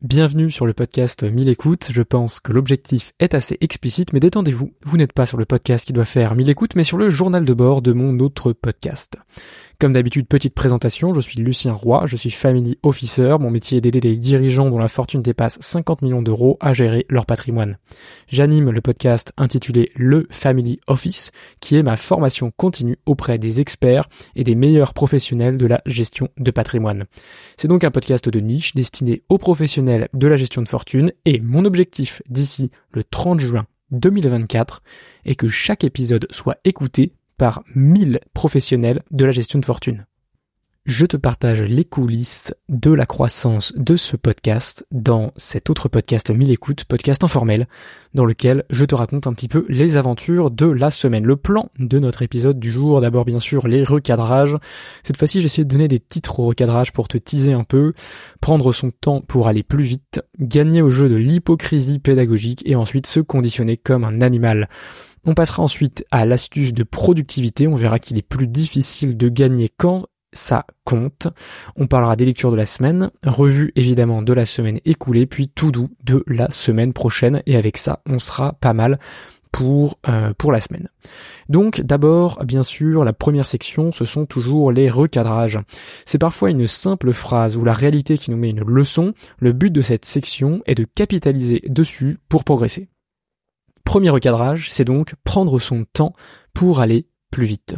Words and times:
Bienvenue 0.00 0.52
sur 0.52 0.64
le 0.64 0.74
podcast 0.74 1.24
1000 1.24 1.48
écoutes. 1.48 1.88
Je 1.90 2.02
pense 2.02 2.38
que 2.38 2.52
l'objectif 2.52 3.14
est 3.18 3.34
assez 3.34 3.58
explicite, 3.60 4.12
mais 4.12 4.20
détendez-vous. 4.20 4.72
Vous 4.84 4.96
n'êtes 4.96 5.12
pas 5.12 5.26
sur 5.26 5.38
le 5.38 5.44
podcast 5.44 5.84
qui 5.84 5.92
doit 5.92 6.04
faire 6.04 6.36
1000 6.36 6.48
écoutes, 6.48 6.76
mais 6.76 6.84
sur 6.84 6.98
le 6.98 7.10
journal 7.10 7.44
de 7.44 7.52
bord 7.52 7.82
de 7.82 7.92
mon 7.92 8.20
autre 8.20 8.52
podcast. 8.52 9.18
Comme 9.80 9.92
d'habitude, 9.92 10.26
petite 10.26 10.56
présentation, 10.56 11.14
je 11.14 11.20
suis 11.20 11.38
Lucien 11.38 11.72
Roy, 11.72 12.02
je 12.06 12.16
suis 12.16 12.32
Family 12.32 12.76
Officer, 12.82 13.36
mon 13.38 13.48
métier 13.48 13.78
est 13.78 13.80
d'aider 13.80 14.00
des 14.00 14.16
dirigeants 14.16 14.70
dont 14.70 14.78
la 14.80 14.88
fortune 14.88 15.22
dépasse 15.22 15.56
50 15.60 16.02
millions 16.02 16.20
d'euros 16.20 16.56
à 16.58 16.72
gérer 16.72 17.06
leur 17.08 17.26
patrimoine. 17.26 17.78
J'anime 18.26 18.72
le 18.72 18.80
podcast 18.80 19.32
intitulé 19.36 19.92
Le 19.94 20.26
Family 20.30 20.80
Office, 20.88 21.30
qui 21.60 21.76
est 21.76 21.84
ma 21.84 21.96
formation 21.96 22.50
continue 22.56 22.98
auprès 23.06 23.38
des 23.38 23.60
experts 23.60 24.08
et 24.34 24.42
des 24.42 24.56
meilleurs 24.56 24.94
professionnels 24.94 25.58
de 25.58 25.66
la 25.66 25.80
gestion 25.86 26.28
de 26.38 26.50
patrimoine. 26.50 27.04
C'est 27.56 27.68
donc 27.68 27.84
un 27.84 27.92
podcast 27.92 28.28
de 28.28 28.40
niche 28.40 28.74
destiné 28.74 29.22
aux 29.28 29.38
professionnels 29.38 30.08
de 30.12 30.26
la 30.26 30.36
gestion 30.36 30.62
de 30.62 30.68
fortune 30.68 31.12
et 31.24 31.38
mon 31.38 31.64
objectif 31.64 32.20
d'ici 32.28 32.72
le 32.90 33.04
30 33.04 33.38
juin 33.38 33.64
2024 33.92 34.82
est 35.24 35.34
que 35.36 35.48
chaque 35.48 35.84
épisode 35.84 36.26
soit 36.30 36.58
écouté 36.64 37.12
par 37.38 37.62
1000 37.74 38.20
professionnels 38.34 39.02
de 39.10 39.24
la 39.24 39.32
gestion 39.32 39.58
de 39.58 39.64
fortune. 39.64 40.04
Je 40.88 41.04
te 41.04 41.18
partage 41.18 41.60
les 41.60 41.84
coulisses 41.84 42.54
de 42.70 42.90
la 42.90 43.04
croissance 43.04 43.74
de 43.76 43.94
ce 43.94 44.16
podcast 44.16 44.86
dans 44.90 45.32
cet 45.36 45.68
autre 45.68 45.90
podcast 45.90 46.30
1000 46.30 46.50
écoutes, 46.50 46.84
podcast 46.84 47.22
informel, 47.22 47.68
dans 48.14 48.24
lequel 48.24 48.64
je 48.70 48.86
te 48.86 48.94
raconte 48.94 49.26
un 49.26 49.34
petit 49.34 49.48
peu 49.48 49.66
les 49.68 49.98
aventures 49.98 50.50
de 50.50 50.64
la 50.64 50.90
semaine. 50.90 51.26
Le 51.26 51.36
plan 51.36 51.68
de 51.78 51.98
notre 51.98 52.22
épisode 52.22 52.58
du 52.58 52.70
jour, 52.70 53.02
d'abord 53.02 53.26
bien 53.26 53.38
sûr 53.38 53.68
les 53.68 53.84
recadrages. 53.84 54.56
Cette 55.02 55.18
fois-ci 55.18 55.42
j'essaie 55.42 55.64
de 55.64 55.68
donner 55.68 55.88
des 55.88 56.00
titres 56.00 56.40
au 56.40 56.46
recadrage 56.46 56.94
pour 56.94 57.06
te 57.06 57.18
teaser 57.18 57.52
un 57.52 57.64
peu, 57.64 57.92
prendre 58.40 58.72
son 58.72 58.90
temps 58.90 59.20
pour 59.20 59.46
aller 59.46 59.62
plus 59.62 59.84
vite, 59.84 60.22
gagner 60.38 60.80
au 60.80 60.88
jeu 60.88 61.10
de 61.10 61.16
l'hypocrisie 61.16 61.98
pédagogique 61.98 62.62
et 62.64 62.76
ensuite 62.76 63.06
se 63.06 63.20
conditionner 63.20 63.76
comme 63.76 64.04
un 64.04 64.22
animal. 64.22 64.70
On 65.24 65.34
passera 65.34 65.62
ensuite 65.62 66.04
à 66.10 66.24
l'astuce 66.24 66.72
de 66.72 66.82
productivité. 66.82 67.68
On 67.68 67.74
verra 67.74 67.98
qu'il 67.98 68.18
est 68.18 68.22
plus 68.22 68.46
difficile 68.46 69.16
de 69.16 69.28
gagner 69.28 69.68
quand 69.76 70.06
ça 70.32 70.66
compte. 70.84 71.28
On 71.76 71.86
parlera 71.86 72.16
des 72.16 72.24
lectures 72.24 72.50
de 72.50 72.56
la 72.56 72.66
semaine, 72.66 73.10
revue 73.24 73.72
évidemment 73.76 74.22
de 74.22 74.32
la 74.32 74.44
semaine 74.44 74.80
écoulée, 74.84 75.26
puis 75.26 75.48
tout 75.48 75.70
doux 75.70 75.90
de 76.04 76.22
la 76.26 76.50
semaine 76.50 76.92
prochaine. 76.92 77.42
Et 77.46 77.56
avec 77.56 77.78
ça, 77.78 78.00
on 78.06 78.18
sera 78.18 78.54
pas 78.54 78.74
mal 78.74 78.98
pour 79.52 79.98
euh, 80.08 80.32
pour 80.36 80.52
la 80.52 80.60
semaine. 80.60 80.88
Donc 81.48 81.80
d'abord, 81.80 82.44
bien 82.44 82.62
sûr, 82.62 83.04
la 83.04 83.12
première 83.12 83.46
section, 83.46 83.92
ce 83.92 84.04
sont 84.04 84.26
toujours 84.26 84.72
les 84.72 84.90
recadrages. 84.90 85.58
C'est 86.04 86.18
parfois 86.18 86.50
une 86.50 86.66
simple 86.66 87.12
phrase 87.12 87.56
ou 87.56 87.64
la 87.64 87.72
réalité 87.72 88.18
qui 88.18 88.30
nous 88.30 88.36
met 88.36 88.50
une 88.50 88.62
leçon. 88.62 89.14
Le 89.38 89.52
but 89.52 89.70
de 89.70 89.82
cette 89.82 90.04
section 90.04 90.62
est 90.66 90.74
de 90.74 90.84
capitaliser 90.84 91.62
dessus 91.66 92.18
pour 92.28 92.44
progresser. 92.44 92.88
Premier 93.88 94.10
recadrage, 94.10 94.70
c'est 94.70 94.84
donc 94.84 95.14
prendre 95.24 95.58
son 95.58 95.86
temps 95.90 96.12
pour 96.52 96.82
aller 96.82 97.06
plus 97.30 97.46
vite. 97.46 97.76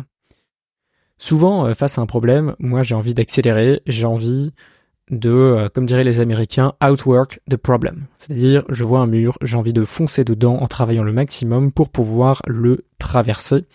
Souvent, 1.18 1.66
euh, 1.66 1.74
face 1.74 1.98
à 1.98 2.00
un 2.00 2.06
problème, 2.06 2.56
moi 2.58 2.82
j'ai 2.82 2.96
envie 2.96 3.14
d'accélérer, 3.14 3.80
j'ai 3.86 4.06
envie 4.06 4.52
de, 5.12 5.30
euh, 5.30 5.68
comme 5.68 5.86
diraient 5.86 6.02
les 6.02 6.18
Américains, 6.18 6.72
outwork 6.84 7.38
the 7.48 7.56
problem. 7.56 8.06
C'est-à-dire, 8.18 8.64
je 8.70 8.82
vois 8.82 8.98
un 8.98 9.06
mur, 9.06 9.38
j'ai 9.40 9.56
envie 9.56 9.72
de 9.72 9.84
foncer 9.84 10.24
dedans 10.24 10.56
en 10.56 10.66
travaillant 10.66 11.04
le 11.04 11.12
maximum 11.12 11.70
pour 11.70 11.90
pouvoir 11.90 12.42
le 12.44 12.86
traverser. 12.98 13.66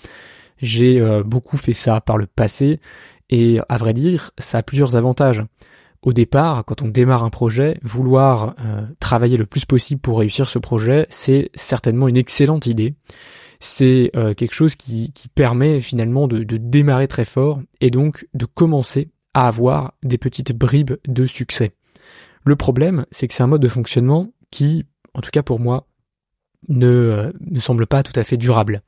J'ai 0.61 0.99
euh, 0.99 1.23
beaucoup 1.23 1.55
fait 1.55 1.71
ça 1.71 2.01
par 2.01 2.17
le 2.17 2.27
passé 2.27 2.81
et 3.29 3.59
à 3.69 3.77
vrai 3.77 3.93
dire, 3.93 4.31
ça 4.39 4.57
a 4.57 4.61
plusieurs 4.61 4.97
avantages 4.97 5.41
au 6.05 6.13
départ, 6.13 6.63
quand 6.65 6.83
on 6.83 6.87
démarre 6.87 7.23
un 7.23 7.31
projet, 7.31 7.79
vouloir 7.81 8.55
euh, 8.63 8.85
travailler 8.99 9.37
le 9.37 9.47
plus 9.47 9.65
possible 9.65 9.99
pour 9.99 10.19
réussir 10.19 10.47
ce 10.47 10.59
projet, 10.59 11.07
c'est 11.09 11.49
certainement 11.55 12.07
une 12.07 12.15
excellente 12.15 12.67
idée. 12.67 12.93
C'est 13.59 14.11
euh, 14.15 14.35
quelque 14.35 14.53
chose 14.53 14.75
qui, 14.75 15.11
permet 15.33 15.81
finalement 15.81 16.27
de, 16.27 16.43
démarrer 16.57 17.07
très 17.07 17.25
fort 17.25 17.59
et 17.81 17.89
donc 17.89 18.27
de 18.35 18.45
commencer 18.45 19.09
à 19.33 19.47
avoir 19.47 19.93
des 20.03 20.19
petites 20.19 20.55
bribes 20.55 20.93
de 21.07 21.25
succès. 21.25 21.73
Le 22.45 22.55
problème, 22.55 23.07
c'est 23.09 23.27
que 23.27 23.33
c'est 23.33 23.43
un 23.43 23.47
mode 23.47 23.63
de 23.63 23.67
fonctionnement 23.67 24.29
qui, 24.51 24.85
en 25.15 25.21
tout 25.21 25.31
cas 25.31 25.41
pour 25.41 25.59
moi, 25.59 25.87
ne, 26.69 26.87
euh, 26.87 27.31
ne 27.41 27.59
semble 27.59 27.87
pas 27.87 28.03
tout 28.03 28.17
à 28.17 28.23
fait 28.23 28.37
durable. 28.37 28.83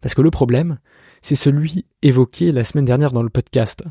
Parce 0.00 0.14
que 0.14 0.22
le 0.22 0.30
problème, 0.30 0.78
c'est 1.20 1.34
celui 1.34 1.84
évoqué 2.02 2.52
la 2.52 2.62
semaine 2.62 2.84
dernière 2.84 3.10
dans 3.10 3.24
le 3.24 3.28
podcast. 3.28 3.82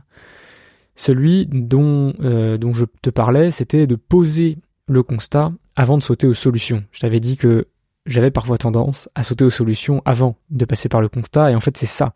Celui 0.96 1.48
dont, 1.48 2.14
euh, 2.22 2.58
dont 2.58 2.74
je 2.74 2.86
te 3.02 3.10
parlais, 3.10 3.52
c'était 3.52 3.88
de 3.88 3.96
poser 3.96 4.58
le 4.88 5.04
constat 5.04 5.52
avant 5.76 5.98
de 5.98 6.04
sauter 6.04 6.28
aux 6.28 6.34
solutions. 6.34 6.84
Je 6.92 7.00
t'avais 7.00 7.20
dit 7.20 7.36
que 7.36 7.68
j'avais 8.06 8.32
parfois 8.32 8.58
tendance 8.58 9.10
à 9.16 9.24
sauter 9.24 9.46
aux 9.46 9.50
solutions 9.50 10.02
avant 10.06 10.36
de 10.50 10.66
passer 10.66 10.90
par 10.90 11.02
le 11.02 11.08
constat 11.08 11.52
et 11.52 11.56
en 11.56 11.62
fait 11.62 11.78
c'est 11.78 11.86
ça 11.86 12.14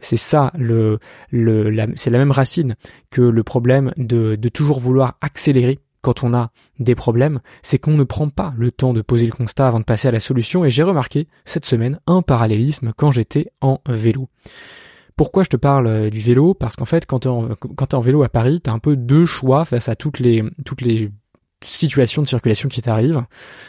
c'est 0.00 0.16
ça 0.16 0.50
le, 0.56 0.98
le 1.30 1.92
c'est 1.94 2.08
la 2.08 2.16
même 2.16 2.30
racine 2.30 2.74
que 3.10 3.20
le 3.20 3.42
problème 3.42 3.92
de, 3.98 4.36
de 4.36 4.48
toujours 4.48 4.80
vouloir 4.80 5.18
accélérer 5.20 5.78
quand 6.06 6.22
on 6.22 6.34
a 6.34 6.52
des 6.78 6.94
problèmes, 6.94 7.40
c'est 7.62 7.80
qu'on 7.80 7.96
ne 7.96 8.04
prend 8.04 8.28
pas 8.28 8.54
le 8.56 8.70
temps 8.70 8.92
de 8.92 9.02
poser 9.02 9.26
le 9.26 9.32
constat 9.32 9.66
avant 9.66 9.80
de 9.80 9.84
passer 9.84 10.06
à 10.06 10.12
la 10.12 10.20
solution 10.20 10.64
et 10.64 10.70
j'ai 10.70 10.84
remarqué 10.84 11.26
cette 11.44 11.64
semaine 11.64 11.98
un 12.06 12.22
parallélisme 12.22 12.92
quand 12.96 13.10
j'étais 13.10 13.48
en 13.60 13.80
vélo. 13.88 14.28
Pourquoi 15.16 15.44
je 15.44 15.48
te 15.48 15.56
parle 15.56 15.86
euh, 15.86 16.10
du 16.10 16.20
vélo? 16.20 16.54
Parce 16.54 16.76
qu'en 16.76 16.84
fait, 16.84 17.06
quand 17.06 17.20
tu 17.20 17.28
es, 17.28 17.94
en 17.94 18.00
vélo 18.00 18.22
à 18.22 18.28
Paris, 18.28 18.60
tu 18.62 18.68
as 18.68 18.72
un 18.72 18.78
peu 18.78 18.96
deux 18.96 19.24
choix 19.24 19.64
face 19.64 19.88
à 19.88 19.96
toutes 19.96 20.18
les, 20.18 20.44
toutes 20.64 20.82
les 20.82 21.10
situations 21.64 22.22
de 22.22 22.26
circulation 22.26 22.68
qui 22.68 22.82
t'arrivent. 22.82 23.24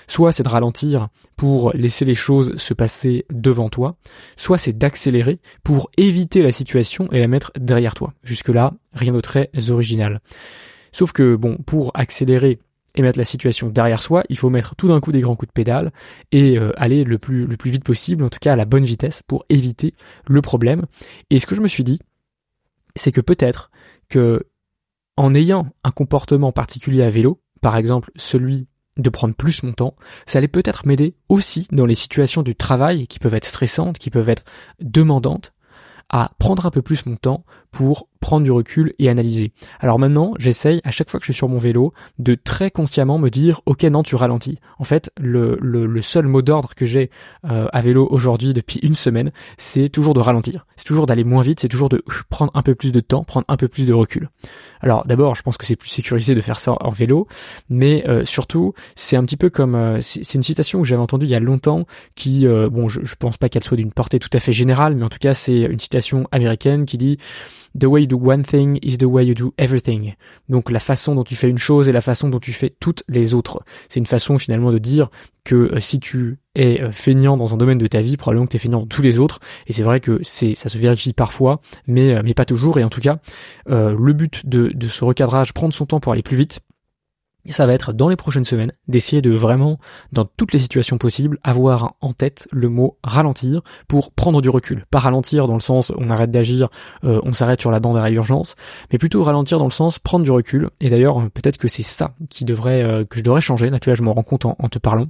Soit 0.07 0.33
c'est 0.33 0.43
de 0.43 0.49
ralentir 0.49 1.07
pour 1.35 1.71
laisser 1.73 2.05
les 2.05 2.15
choses 2.15 2.55
se 2.57 2.73
passer 2.73 3.25
devant 3.31 3.69
toi, 3.69 3.95
soit 4.35 4.57
c'est 4.57 4.73
d'accélérer 4.73 5.39
pour 5.63 5.89
éviter 5.97 6.43
la 6.43 6.51
situation 6.51 7.07
et 7.11 7.19
la 7.19 7.27
mettre 7.27 7.51
derrière 7.57 7.93
toi. 7.93 8.13
Jusque-là, 8.23 8.73
rien 8.93 9.13
de 9.13 9.21
très 9.21 9.49
original. 9.69 10.21
Sauf 10.91 11.11
que, 11.11 11.35
bon, 11.35 11.57
pour 11.57 11.91
accélérer 11.93 12.59
et 12.97 13.03
mettre 13.03 13.19
la 13.19 13.25
situation 13.25 13.69
derrière 13.69 14.01
soi, 14.01 14.23
il 14.27 14.37
faut 14.37 14.49
mettre 14.49 14.75
tout 14.75 14.87
d'un 14.87 14.99
coup 14.99 15.11
des 15.11 15.21
grands 15.21 15.35
coups 15.35 15.49
de 15.49 15.53
pédale 15.53 15.93
et 16.31 16.57
euh, 16.57 16.71
aller 16.77 17.03
le 17.03 17.19
plus, 17.19 17.45
le 17.45 17.55
plus 17.55 17.69
vite 17.69 17.83
possible, 17.83 18.23
en 18.23 18.29
tout 18.29 18.39
cas 18.41 18.53
à 18.53 18.55
la 18.55 18.65
bonne 18.65 18.83
vitesse, 18.83 19.21
pour 19.27 19.45
éviter 19.49 19.93
le 20.27 20.41
problème. 20.41 20.85
Et 21.29 21.39
ce 21.39 21.45
que 21.45 21.55
je 21.55 21.61
me 21.61 21.67
suis 21.67 21.83
dit, 21.83 21.99
c'est 22.95 23.11
que 23.11 23.21
peut-être 23.21 23.71
que 24.09 24.47
en 25.15 25.33
ayant 25.35 25.67
un 25.83 25.91
comportement 25.91 26.51
particulier 26.51 27.03
à 27.03 27.09
vélo, 27.09 27.39
par 27.61 27.77
exemple 27.77 28.11
celui 28.15 28.67
de 28.97 29.09
prendre 29.11 29.35
plus 29.35 29.61
mon 29.61 29.73
temps, 29.73 29.95
ça 30.25 30.39
allait 30.39 30.47
peut-être 30.47 30.87
m'aider 30.87 31.15
aussi 31.29 31.67
dans 31.71 31.85
les 31.85 31.95
situations 31.95 32.41
du 32.41 32.55
travail 32.55 33.05
qui 33.05 33.19
peuvent 33.19 33.35
être 33.35 33.45
stressantes, 33.45 33.99
qui 33.99 34.09
peuvent 34.09 34.29
être 34.29 34.43
demandantes, 34.81 35.53
à 36.09 36.31
prendre 36.39 36.65
un 36.65 36.71
peu 36.71 36.81
plus 36.81 37.05
mon 37.05 37.15
temps 37.15 37.45
pour 37.71 38.07
prendre 38.19 38.43
du 38.43 38.51
recul 38.51 38.93
et 38.99 39.09
analyser. 39.09 39.51
Alors 39.79 39.99
maintenant, 39.99 40.33
j'essaye 40.39 40.81
à 40.83 40.91
chaque 40.91 41.09
fois 41.09 41.19
que 41.19 41.25
je 41.25 41.31
suis 41.31 41.37
sur 41.37 41.49
mon 41.49 41.57
vélo 41.57 41.93
de 42.19 42.35
très 42.35 42.71
consciemment 42.71 43.19
me 43.19 43.29
dire 43.29 43.61
ok 43.65 43.83
non 43.83 44.03
tu 44.03 44.15
ralentis. 44.15 44.59
En 44.79 44.83
fait, 44.83 45.11
le, 45.19 45.57
le, 45.61 46.01
seul 46.01 46.27
mot 46.27 46.41
d'ordre 46.41 46.75
que 46.75 46.85
j'ai 46.85 47.09
euh, 47.49 47.67
à 47.71 47.81
vélo 47.81 48.07
aujourd'hui 48.09 48.53
depuis 48.53 48.79
une 48.81 48.95
semaine, 48.95 49.31
c'est 49.57 49.89
toujours 49.89 50.13
de 50.13 50.19
ralentir. 50.19 50.65
C'est 50.75 50.85
toujours 50.85 51.05
d'aller 51.05 51.23
moins 51.23 51.41
vite, 51.41 51.59
c'est 51.59 51.67
toujours 51.67 51.89
de 51.89 52.03
prendre 52.29 52.51
un 52.55 52.61
peu 52.61 52.75
plus 52.75 52.91
de 52.91 52.99
temps, 52.99 53.23
prendre 53.23 53.45
un 53.47 53.57
peu 53.57 53.67
plus 53.67 53.85
de 53.85 53.93
recul. 53.93 54.29
Alors 54.81 55.05
d'abord, 55.05 55.35
je 55.35 55.41
pense 55.41 55.57
que 55.57 55.65
c'est 55.65 55.75
plus 55.75 55.89
sécurisé 55.89 56.35
de 56.35 56.41
faire 56.41 56.59
ça 56.59 56.75
en 56.79 56.89
vélo, 56.89 57.27
mais 57.69 58.03
euh, 58.07 58.25
surtout 58.25 58.73
c'est 58.95 59.15
un 59.15 59.23
petit 59.23 59.37
peu 59.37 59.49
comme 59.49 59.75
euh, 59.75 59.99
c'est 60.01 60.33
une 60.33 60.43
citation 60.43 60.81
que 60.81 60.87
j'avais 60.87 61.01
entendue 61.01 61.25
il 61.25 61.31
y 61.31 61.35
a 61.35 61.39
longtemps 61.39 61.85
qui 62.15 62.45
bon 62.47 62.89
je, 62.89 63.03
je 63.03 63.15
pense 63.15 63.37
pas 63.37 63.49
qu'elle 63.49 63.63
soit 63.63 63.77
d'une 63.77 63.91
portée 63.91 64.19
tout 64.19 64.29
à 64.33 64.39
fait 64.39 64.53
générale, 64.53 64.95
mais 64.95 65.03
en 65.03 65.09
tout 65.09 65.17
cas 65.19 65.33
c'est 65.33 65.59
une 65.61 65.79
citation 65.79 66.27
américaine 66.31 66.85
qui 66.85 66.97
dit 66.97 67.17
The 67.79 67.85
way 67.85 68.01
you 68.01 68.07
do 68.07 68.17
one 68.17 68.43
thing 68.43 68.79
is 68.81 68.97
the 68.97 69.03
way 69.03 69.25
you 69.25 69.33
do 69.33 69.53
everything. 69.57 70.13
Donc 70.49 70.71
la 70.71 70.79
façon 70.79 71.15
dont 71.15 71.23
tu 71.23 71.35
fais 71.35 71.49
une 71.49 71.57
chose 71.57 71.89
et 71.89 71.91
la 71.91 72.01
façon 72.01 72.29
dont 72.29 72.39
tu 72.39 72.53
fais 72.53 72.73
toutes 72.79 73.03
les 73.07 73.33
autres. 73.33 73.63
C'est 73.89 73.99
une 73.99 74.05
façon 74.05 74.37
finalement 74.37 74.71
de 74.71 74.79
dire 74.79 75.09
que 75.43 75.55
euh, 75.55 75.79
si 75.79 75.99
tu 75.99 76.39
es 76.55 76.81
euh, 76.81 76.91
feignant 76.91 77.37
dans 77.37 77.53
un 77.53 77.57
domaine 77.57 77.77
de 77.77 77.87
ta 77.87 78.01
vie, 78.01 78.17
probablement 78.17 78.45
que 78.45 78.51
tu 78.51 78.57
es 78.57 78.59
feignant 78.59 78.79
dans 78.81 78.87
tous 78.87 79.01
les 79.01 79.19
autres. 79.19 79.39
Et 79.67 79.73
c'est 79.73 79.83
vrai 79.83 79.99
que 79.99 80.21
ça 80.23 80.69
se 80.69 80.77
vérifie 80.77 81.13
parfois, 81.13 81.61
mais, 81.85 82.15
euh, 82.15 82.21
mais 82.23 82.33
pas 82.33 82.45
toujours. 82.45 82.79
Et 82.79 82.83
en 82.83 82.89
tout 82.89 83.01
cas, 83.01 83.19
le 83.67 84.13
but 84.13 84.45
de 84.45 84.87
ce 84.87 85.05
recadrage, 85.05 85.53
prendre 85.53 85.73
son 85.73 85.85
temps 85.85 85.99
pour 85.99 86.11
aller 86.11 86.23
plus 86.23 86.37
vite, 86.37 86.61
et 87.47 87.51
ça 87.51 87.65
va 87.65 87.73
être 87.73 87.93
dans 87.93 88.09
les 88.09 88.15
prochaines 88.15 88.43
semaines 88.43 88.73
d'essayer 88.87 89.21
de 89.21 89.31
vraiment, 89.31 89.79
dans 90.11 90.25
toutes 90.25 90.53
les 90.53 90.59
situations 90.59 90.97
possibles, 90.97 91.39
avoir 91.43 91.93
en 92.01 92.13
tête 92.13 92.47
le 92.51 92.69
mot 92.69 92.97
ralentir 93.03 93.61
pour 93.87 94.11
prendre 94.11 94.41
du 94.41 94.49
recul. 94.49 94.85
Pas 94.91 94.99
ralentir 94.99 95.47
dans 95.47 95.53
le 95.53 95.61
sens 95.61 95.91
on 95.97 96.09
arrête 96.09 96.29
d'agir, 96.29 96.69
euh, 97.03 97.21
on 97.23 97.33
s'arrête 97.33 97.61
sur 97.61 97.71
la 97.71 97.79
bande 97.79 97.97
à 97.97 98.09
urgence, 98.11 98.55
mais 98.91 98.97
plutôt 98.97 99.23
ralentir 99.23 99.59
dans 99.59 99.65
le 99.65 99.71
sens 99.71 99.97
prendre 99.97 100.25
du 100.25 100.31
recul. 100.31 100.69
Et 100.81 100.89
d'ailleurs, 100.89 101.29
peut-être 101.31 101.57
que 101.57 101.67
c'est 101.67 101.83
ça 101.83 102.13
qui 102.29 102.45
devrait, 102.45 102.83
euh, 102.83 103.05
que 103.05 103.19
je 103.19 103.23
devrais 103.23 103.41
changer. 103.41 103.69
Naturellement, 103.69 103.97
je 103.97 104.03
m'en 104.03 104.13
rends 104.13 104.23
compte 104.23 104.45
en, 104.45 104.55
te 104.69 104.79
parlant. 104.79 105.07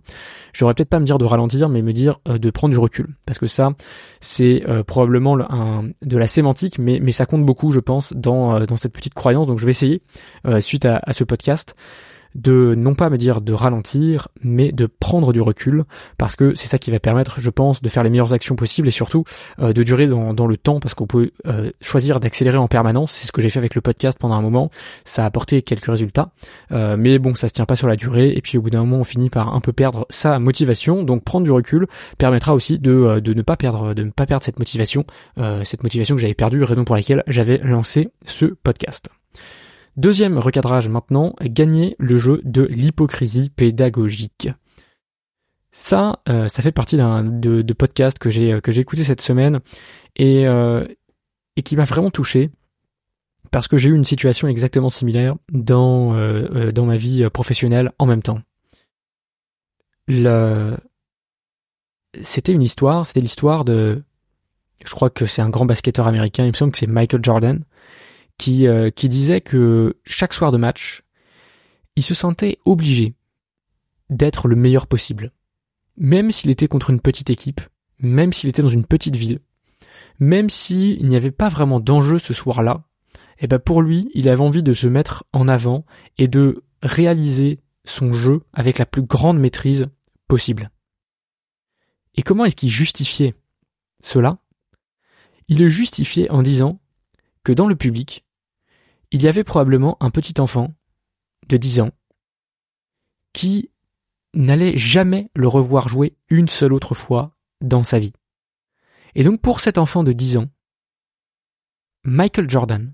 Je 0.53 0.61
devrais 0.61 0.75
peut-être 0.75 0.89
pas 0.89 0.99
me 0.99 1.05
dire 1.05 1.17
de 1.17 1.25
ralentir, 1.25 1.69
mais 1.69 1.81
me 1.81 1.93
dire 1.93 2.19
euh, 2.27 2.37
de 2.37 2.49
prendre 2.51 2.71
du 2.71 2.79
recul, 2.79 3.15
parce 3.25 3.39
que 3.39 3.47
ça, 3.47 3.71
c'est 4.21 4.63
probablement 4.85 5.37
un, 5.39 5.85
de 6.03 6.17
la 6.17 6.27
sémantique, 6.27 6.77
mais 6.79 6.99
mais 7.01 7.11
ça 7.11 7.25
compte 7.25 7.45
beaucoup, 7.45 7.71
je 7.71 7.79
pense, 7.79 8.13
dans 8.13 8.65
dans 8.65 8.77
cette 8.77 8.93
petite 8.93 9.13
croyance. 9.13 9.47
Donc 9.47 9.59
je 9.59 9.65
vais 9.65 9.71
essayer 9.71 10.01
suite 10.59 10.85
à, 10.85 10.99
à 11.03 11.13
ce 11.13 11.23
podcast 11.23 11.75
de 12.37 12.75
non 12.77 12.95
pas 12.95 13.09
me 13.09 13.17
dire 13.17 13.41
de 13.41 13.51
ralentir, 13.51 14.29
mais 14.41 14.71
de 14.71 14.85
prendre 14.85 15.33
du 15.33 15.41
recul, 15.41 15.83
parce 16.17 16.35
que 16.35 16.53
c'est 16.55 16.67
ça 16.67 16.77
qui 16.77 16.91
va 16.91 16.99
permettre, 16.99 17.41
je 17.41 17.49
pense, 17.49 17.81
de 17.81 17.89
faire 17.89 18.03
les 18.03 18.09
meilleures 18.09 18.33
actions 18.33 18.55
possibles 18.55 18.87
et 18.87 18.91
surtout 18.91 19.23
euh, 19.59 19.73
de 19.73 19.83
durer 19.83 20.07
dans, 20.07 20.33
dans, 20.33 20.47
le 20.47 20.55
temps, 20.55 20.79
parce 20.79 20.93
qu'on 20.93 21.07
peut 21.07 21.31
euh, 21.47 21.71
choisir 21.81 22.19
d'accélérer 22.19 22.57
en 22.57 22.67
permanence. 22.67 23.11
C'est 23.11 23.27
ce 23.27 23.31
que 23.31 23.41
j'ai 23.41 23.49
fait 23.49 23.59
avec 23.59 23.75
le 23.75 23.81
podcast 23.81 24.17
pendant 24.19 24.35
un 24.35 24.41
moment. 24.41 24.69
Ça 25.03 25.23
a 25.23 25.25
apporté 25.25 25.63
quelques 25.63 25.87
résultats, 25.87 26.29
euh, 26.71 26.95
mais 26.97 27.17
bon, 27.17 27.33
ça 27.33 27.47
se 27.47 27.53
tient 27.53 27.65
pas 27.65 27.75
sur 27.75 27.87
la 27.87 27.95
durée. 27.95 28.33
Et 28.35 28.41
puis 28.41 28.57
au 28.57 28.61
bout 28.61 28.69
d'un 28.69 28.81
moment, 28.81 28.97
on 28.97 29.03
finit 29.03 29.29
par 29.29 29.53
un 29.53 29.59
peu 29.59 29.73
perdre 29.73 30.05
sa 30.09 30.37
motivation. 30.37 31.03
Donc 31.03 31.23
prendre 31.23 31.43
du 31.43 31.51
recul 31.51 31.87
permettra 32.19 32.53
aussi 32.53 32.77
de, 32.77 33.19
de 33.19 33.33
ne 33.33 33.41
pas 33.41 33.57
perdre, 33.57 33.95
de 33.95 34.03
ne 34.03 34.11
pas 34.11 34.27
perdre 34.27 34.43
cette 34.43 34.59
motivation, 34.59 35.05
cette 35.63 35.83
motivation 35.83 36.15
que 36.15 36.21
j'avais 36.21 36.33
perdue, 36.33 36.63
raison 36.63 36.85
pour 36.85 36.95
laquelle 36.95 37.23
j'avais 37.27 37.57
lancé 37.63 38.09
ce 38.25 38.45
podcast. 38.45 39.09
Deuxième 39.97 40.37
recadrage 40.37 40.87
maintenant, 40.89 41.35
gagner 41.41 41.95
le 41.97 42.19
jeu 42.19 42.39
de 42.43 42.61
l'hypocrisie 42.63 43.49
pédagogique. 43.49 44.49
Ça, 45.71 46.21
euh, 46.29 46.47
ça 46.47 46.61
fait 46.61 46.71
partie 46.71 46.97
d'un 46.97 47.23
de, 47.23 47.63
de 47.63 47.73
podcast 47.73 48.19
que 48.19 48.29
j'ai 48.29 48.61
que 48.61 48.71
j'ai 48.71 48.81
écouté 48.81 49.03
cette 49.03 49.21
semaine 49.21 49.59
et 50.15 50.47
euh, 50.47 50.85
et 51.55 51.63
qui 51.63 51.75
m'a 51.75 51.85
vraiment 51.85 52.11
touché 52.11 52.51
parce 53.51 53.67
que 53.67 53.77
j'ai 53.77 53.89
eu 53.89 53.95
une 53.95 54.03
situation 54.03 54.47
exactement 54.47 54.89
similaire 54.89 55.35
dans 55.51 56.15
euh, 56.15 56.71
dans 56.71 56.85
ma 56.85 56.97
vie 56.97 57.27
professionnelle 57.31 57.91
en 57.97 58.05
même 58.05 58.21
temps. 58.21 58.41
Le... 60.07 60.77
C'était 62.21 62.53
une 62.53 62.63
histoire, 62.63 63.05
c'était 63.05 63.21
l'histoire 63.21 63.65
de, 63.65 64.03
je 64.85 64.91
crois 64.93 65.09
que 65.09 65.25
c'est 65.25 65.41
un 65.41 65.49
grand 65.49 65.65
basketteur 65.65 66.07
américain, 66.07 66.45
il 66.45 66.49
me 66.49 66.53
semble 66.53 66.71
que 66.71 66.77
c'est 66.77 66.87
Michael 66.87 67.23
Jordan, 67.23 67.63
qui, 68.37 68.67
euh, 68.67 68.89
qui 68.89 69.09
disait 69.09 69.41
que 69.41 69.97
chaque 70.05 70.33
soir 70.33 70.51
de 70.51 70.57
match, 70.57 71.03
il 71.95 72.03
se 72.03 72.13
sentait 72.13 72.59
obligé 72.65 73.15
d'être 74.09 74.47
le 74.47 74.55
meilleur 74.55 74.87
possible. 74.87 75.31
Même 75.97 76.31
s'il 76.31 76.51
était 76.51 76.67
contre 76.67 76.91
une 76.91 77.01
petite 77.01 77.29
équipe, 77.29 77.61
même 77.99 78.33
s'il 78.33 78.49
était 78.49 78.61
dans 78.61 78.69
une 78.69 78.85
petite 78.85 79.15
ville, 79.15 79.39
même 80.19 80.49
s'il 80.49 81.07
n'y 81.07 81.15
avait 81.15 81.31
pas 81.31 81.49
vraiment 81.49 81.79
d'enjeu 81.79 82.19
ce 82.19 82.33
soir-là, 82.33 82.83
eh 83.39 83.47
ben 83.47 83.59
pour 83.59 83.81
lui, 83.81 84.09
il 84.13 84.29
avait 84.29 84.41
envie 84.41 84.63
de 84.63 84.73
se 84.73 84.87
mettre 84.87 85.25
en 85.33 85.47
avant 85.47 85.85
et 86.17 86.27
de 86.27 86.63
réaliser 86.81 87.59
son 87.85 88.13
jeu 88.13 88.41
avec 88.53 88.77
la 88.77 88.85
plus 88.85 89.03
grande 89.03 89.39
maîtrise 89.39 89.87
possible. 90.27 90.71
Et 92.15 92.21
comment 92.23 92.45
est-ce 92.45 92.55
qu'il 92.55 92.69
justifiait 92.69 93.35
cela? 94.03 94.39
Il 95.47 95.59
le 95.59 95.69
justifiait 95.69 96.29
en 96.29 96.41
disant 96.41 96.79
que 97.43 97.53
dans 97.53 97.67
le 97.67 97.75
public, 97.75 98.25
il 99.11 99.21
y 99.21 99.27
avait 99.27 99.43
probablement 99.43 99.97
un 99.99 100.09
petit 100.09 100.39
enfant 100.39 100.75
de 101.47 101.57
10 101.57 101.81
ans 101.81 101.91
qui 103.33 103.71
n'allait 104.33 104.77
jamais 104.77 105.29
le 105.35 105.47
revoir 105.47 105.87
jouer 105.87 106.15
une 106.29 106.47
seule 106.47 106.73
autre 106.73 106.95
fois 106.95 107.35
dans 107.61 107.83
sa 107.83 107.99
vie. 107.99 108.13
Et 109.15 109.23
donc 109.23 109.41
pour 109.41 109.61
cet 109.61 109.77
enfant 109.77 110.03
de 110.03 110.11
10 110.11 110.37
ans, 110.37 110.49
Michael 112.03 112.49
Jordan, 112.49 112.93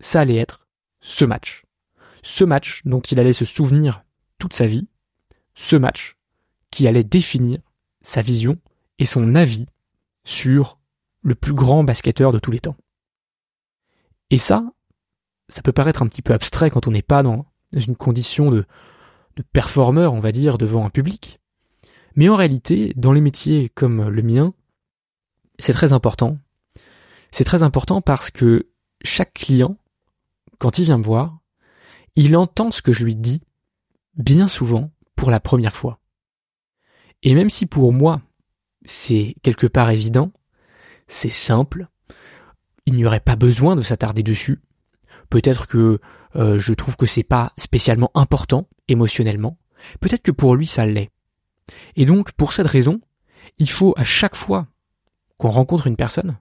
ça 0.00 0.20
allait 0.20 0.36
être 0.36 0.66
ce 1.00 1.24
match. 1.24 1.64
Ce 2.22 2.44
match 2.44 2.82
dont 2.84 3.00
il 3.00 3.20
allait 3.20 3.32
se 3.32 3.44
souvenir 3.44 4.04
toute 4.38 4.52
sa 4.52 4.66
vie, 4.66 4.88
ce 5.54 5.76
match 5.76 6.16
qui 6.70 6.86
allait 6.86 7.04
définir 7.04 7.60
sa 8.02 8.22
vision 8.22 8.58
et 8.98 9.06
son 9.06 9.34
avis 9.34 9.66
sur 10.24 10.78
le 11.22 11.34
plus 11.34 11.54
grand 11.54 11.84
basketteur 11.84 12.32
de 12.32 12.38
tous 12.38 12.50
les 12.50 12.60
temps. 12.60 12.76
Et 14.30 14.38
ça, 14.38 14.64
ça 15.48 15.62
peut 15.62 15.72
paraître 15.72 16.02
un 16.02 16.06
petit 16.06 16.22
peu 16.22 16.32
abstrait 16.32 16.70
quand 16.70 16.86
on 16.88 16.92
n'est 16.92 17.02
pas 17.02 17.22
dans 17.22 17.46
une 17.72 17.96
condition 17.96 18.50
de, 18.50 18.64
de 19.36 19.42
performeur, 19.42 20.12
on 20.12 20.20
va 20.20 20.32
dire, 20.32 20.58
devant 20.58 20.86
un 20.86 20.90
public. 20.90 21.40
Mais 22.16 22.28
en 22.28 22.34
réalité, 22.34 22.92
dans 22.96 23.12
les 23.12 23.20
métiers 23.20 23.68
comme 23.70 24.08
le 24.08 24.22
mien, 24.22 24.54
c'est 25.58 25.72
très 25.72 25.92
important. 25.92 26.38
C'est 27.30 27.44
très 27.44 27.62
important 27.62 28.00
parce 28.00 28.30
que 28.30 28.68
chaque 29.04 29.34
client, 29.34 29.76
quand 30.58 30.78
il 30.78 30.84
vient 30.84 30.98
me 30.98 31.04
voir, 31.04 31.38
il 32.16 32.36
entend 32.36 32.70
ce 32.70 32.82
que 32.82 32.92
je 32.92 33.04
lui 33.04 33.16
dis 33.16 33.42
bien 34.16 34.46
souvent 34.46 34.90
pour 35.16 35.30
la 35.30 35.40
première 35.40 35.74
fois. 35.74 35.98
Et 37.22 37.34
même 37.34 37.50
si 37.50 37.66
pour 37.66 37.92
moi, 37.92 38.22
c'est 38.84 39.34
quelque 39.42 39.66
part 39.66 39.90
évident, 39.90 40.32
c'est 41.08 41.32
simple, 41.32 41.88
il 42.86 42.94
n'y 42.94 43.04
aurait 43.04 43.20
pas 43.20 43.36
besoin 43.36 43.76
de 43.76 43.82
s'attarder 43.82 44.22
dessus, 44.22 44.60
Peut-être 45.34 45.66
que 45.66 45.98
euh, 46.36 46.60
je 46.60 46.72
trouve 46.74 46.94
que 46.94 47.06
c'est 47.06 47.24
pas 47.24 47.52
spécialement 47.58 48.12
important 48.14 48.68
émotionnellement. 48.86 49.58
Peut-être 49.98 50.22
que 50.22 50.30
pour 50.30 50.54
lui 50.54 50.64
ça 50.64 50.86
l'est. 50.86 51.10
Et 51.96 52.04
donc 52.04 52.30
pour 52.34 52.52
cette 52.52 52.68
raison, 52.68 53.00
il 53.58 53.68
faut 53.68 53.94
à 53.96 54.04
chaque 54.04 54.36
fois 54.36 54.68
qu'on 55.36 55.48
rencontre 55.48 55.88
une 55.88 55.96
personne 55.96 56.38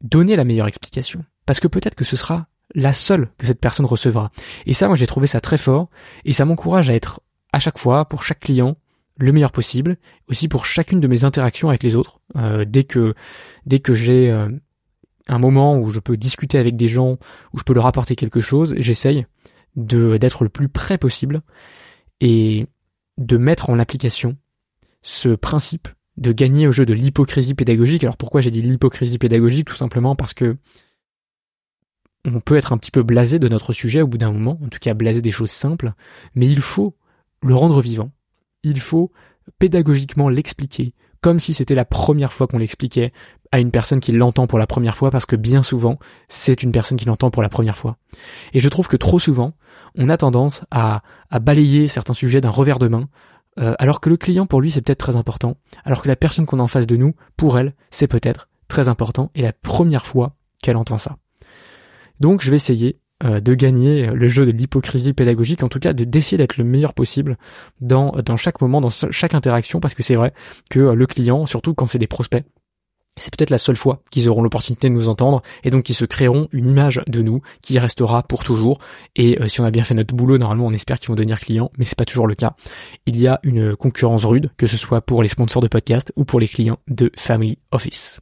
donner 0.00 0.34
la 0.34 0.42
meilleure 0.42 0.66
explication. 0.66 1.24
Parce 1.46 1.60
que 1.60 1.68
peut-être 1.68 1.94
que 1.94 2.04
ce 2.04 2.16
sera 2.16 2.48
la 2.74 2.92
seule 2.92 3.30
que 3.38 3.46
cette 3.46 3.60
personne 3.60 3.86
recevra. 3.86 4.32
Et 4.66 4.74
ça, 4.74 4.88
moi 4.88 4.96
j'ai 4.96 5.06
trouvé 5.06 5.28
ça 5.28 5.40
très 5.40 5.56
fort 5.56 5.88
et 6.24 6.32
ça 6.32 6.44
m'encourage 6.44 6.90
à 6.90 6.94
être 6.94 7.20
à 7.52 7.60
chaque 7.60 7.78
fois, 7.78 8.06
pour 8.06 8.24
chaque 8.24 8.40
client, 8.40 8.76
le 9.18 9.30
meilleur 9.30 9.52
possible, 9.52 9.98
aussi 10.26 10.48
pour 10.48 10.66
chacune 10.66 10.98
de 10.98 11.06
mes 11.06 11.24
interactions 11.24 11.68
avec 11.68 11.84
les 11.84 11.94
autres. 11.94 12.18
Euh, 12.34 12.64
dès 12.66 12.82
que 12.82 13.14
dès 13.66 13.78
que 13.78 13.94
j'ai 13.94 14.32
euh, 14.32 14.48
un 15.28 15.38
moment 15.38 15.78
où 15.78 15.90
je 15.90 16.00
peux 16.00 16.16
discuter 16.16 16.58
avec 16.58 16.76
des 16.76 16.88
gens, 16.88 17.18
où 17.52 17.58
je 17.58 17.64
peux 17.64 17.74
leur 17.74 17.86
apporter 17.86 18.16
quelque 18.16 18.40
chose, 18.40 18.74
j'essaye 18.76 19.26
d'être 19.76 20.42
le 20.42 20.50
plus 20.50 20.68
près 20.68 20.98
possible 20.98 21.42
et 22.20 22.66
de 23.18 23.36
mettre 23.36 23.70
en 23.70 23.78
application 23.78 24.36
ce 25.02 25.30
principe 25.30 25.88
de 26.16 26.32
gagner 26.32 26.66
au 26.66 26.72
jeu 26.72 26.84
de 26.84 26.92
l'hypocrisie 26.92 27.54
pédagogique. 27.54 28.04
Alors 28.04 28.16
pourquoi 28.16 28.40
j'ai 28.40 28.50
dit 28.50 28.62
l'hypocrisie 28.62 29.18
pédagogique? 29.18 29.68
Tout 29.68 29.74
simplement 29.74 30.16
parce 30.16 30.34
que 30.34 30.56
on 32.26 32.40
peut 32.40 32.56
être 32.56 32.72
un 32.72 32.78
petit 32.78 32.90
peu 32.90 33.02
blasé 33.02 33.38
de 33.38 33.48
notre 33.48 33.72
sujet 33.72 34.02
au 34.02 34.06
bout 34.06 34.18
d'un 34.18 34.32
moment, 34.32 34.58
en 34.62 34.68
tout 34.68 34.78
cas 34.78 34.92
blasé 34.92 35.22
des 35.22 35.30
choses 35.30 35.50
simples, 35.50 35.92
mais 36.34 36.46
il 36.46 36.60
faut 36.60 36.96
le 37.42 37.54
rendre 37.54 37.80
vivant. 37.80 38.10
Il 38.62 38.80
faut 38.80 39.10
pédagogiquement 39.58 40.28
l'expliquer, 40.28 40.92
comme 41.22 41.40
si 41.40 41.54
c'était 41.54 41.74
la 41.74 41.86
première 41.86 42.32
fois 42.32 42.46
qu'on 42.46 42.58
l'expliquait 42.58 43.12
à 43.52 43.58
une 43.58 43.70
personne 43.70 44.00
qui 44.00 44.12
l'entend 44.12 44.46
pour 44.46 44.58
la 44.58 44.66
première 44.66 44.96
fois, 44.96 45.10
parce 45.10 45.26
que 45.26 45.36
bien 45.36 45.62
souvent, 45.62 45.98
c'est 46.28 46.62
une 46.62 46.70
personne 46.72 46.96
qui 46.96 47.06
l'entend 47.06 47.30
pour 47.30 47.42
la 47.42 47.48
première 47.48 47.76
fois. 47.76 47.96
Et 48.52 48.60
je 48.60 48.68
trouve 48.68 48.86
que 48.86 48.96
trop 48.96 49.18
souvent, 49.18 49.54
on 49.96 50.08
a 50.08 50.16
tendance 50.16 50.62
à, 50.70 51.02
balayer 51.40 51.88
certains 51.88 52.12
sujets 52.12 52.40
d'un 52.40 52.50
revers 52.50 52.78
de 52.78 52.88
main, 52.88 53.08
euh, 53.58 53.74
alors 53.78 54.00
que 54.00 54.08
le 54.08 54.16
client, 54.16 54.46
pour 54.46 54.60
lui, 54.60 54.70
c'est 54.70 54.82
peut-être 54.82 54.98
très 54.98 55.16
important, 55.16 55.56
alors 55.84 56.02
que 56.02 56.08
la 56.08 56.16
personne 56.16 56.46
qu'on 56.46 56.60
a 56.60 56.62
en 56.62 56.68
face 56.68 56.86
de 56.86 56.96
nous, 56.96 57.14
pour 57.36 57.58
elle, 57.58 57.74
c'est 57.90 58.06
peut-être 58.06 58.48
très 58.68 58.88
important, 58.88 59.32
et 59.34 59.42
la 59.42 59.52
première 59.52 60.06
fois 60.06 60.36
qu'elle 60.62 60.76
entend 60.76 60.98
ça. 60.98 61.16
Donc 62.20 62.42
je 62.42 62.50
vais 62.50 62.56
essayer 62.56 63.00
euh, 63.24 63.40
de 63.40 63.54
gagner 63.54 64.06
le 64.06 64.28
jeu 64.28 64.46
de 64.46 64.52
l'hypocrisie 64.52 65.12
pédagogique, 65.12 65.64
en 65.64 65.68
tout 65.68 65.80
cas 65.80 65.92
de 65.92 66.04
d'essayer 66.04 66.38
d'être 66.38 66.56
le 66.56 66.64
meilleur 66.64 66.94
possible 66.94 67.36
dans, 67.80 68.12
dans 68.24 68.36
chaque 68.36 68.60
moment, 68.60 68.80
dans 68.80 68.88
chaque 68.88 69.34
interaction, 69.34 69.80
parce 69.80 69.94
que 69.94 70.02
c'est 70.04 70.14
vrai 70.14 70.32
que 70.68 70.80
euh, 70.80 70.94
le 70.94 71.06
client, 71.06 71.46
surtout 71.46 71.74
quand 71.74 71.86
c'est 71.86 71.98
des 71.98 72.06
prospects, 72.06 72.44
c'est 73.16 73.34
peut-être 73.36 73.50
la 73.50 73.58
seule 73.58 73.76
fois 73.76 74.02
qu'ils 74.10 74.28
auront 74.28 74.42
l'opportunité 74.42 74.88
de 74.88 74.94
nous 74.94 75.08
entendre 75.08 75.42
et 75.62 75.70
donc 75.70 75.84
qu'ils 75.84 75.94
se 75.94 76.04
créeront 76.04 76.48
une 76.52 76.66
image 76.66 77.02
de 77.06 77.22
nous 77.22 77.42
qui 77.62 77.78
restera 77.78 78.22
pour 78.22 78.44
toujours. 78.44 78.78
Et 79.16 79.40
euh, 79.40 79.48
si 79.48 79.60
on 79.60 79.64
a 79.64 79.70
bien 79.70 79.84
fait 79.84 79.94
notre 79.94 80.14
boulot 80.14 80.38
normalement 80.38 80.66
on 80.66 80.72
espère 80.72 80.98
qu'ils 80.98 81.08
vont 81.08 81.14
devenir 81.14 81.40
clients 81.40 81.70
mais 81.78 81.84
c'est 81.84 81.98
pas 81.98 82.04
toujours 82.04 82.26
le 82.26 82.34
cas. 82.34 82.54
Il 83.06 83.18
y 83.18 83.26
a 83.26 83.40
une 83.42 83.76
concurrence 83.76 84.24
rude 84.24 84.50
que 84.56 84.66
ce 84.66 84.76
soit 84.76 85.00
pour 85.00 85.22
les 85.22 85.28
sponsors 85.28 85.62
de 85.62 85.68
podcast 85.68 86.12
ou 86.16 86.24
pour 86.24 86.40
les 86.40 86.48
clients 86.48 86.78
de 86.88 87.10
Family 87.16 87.58
Office. 87.70 88.20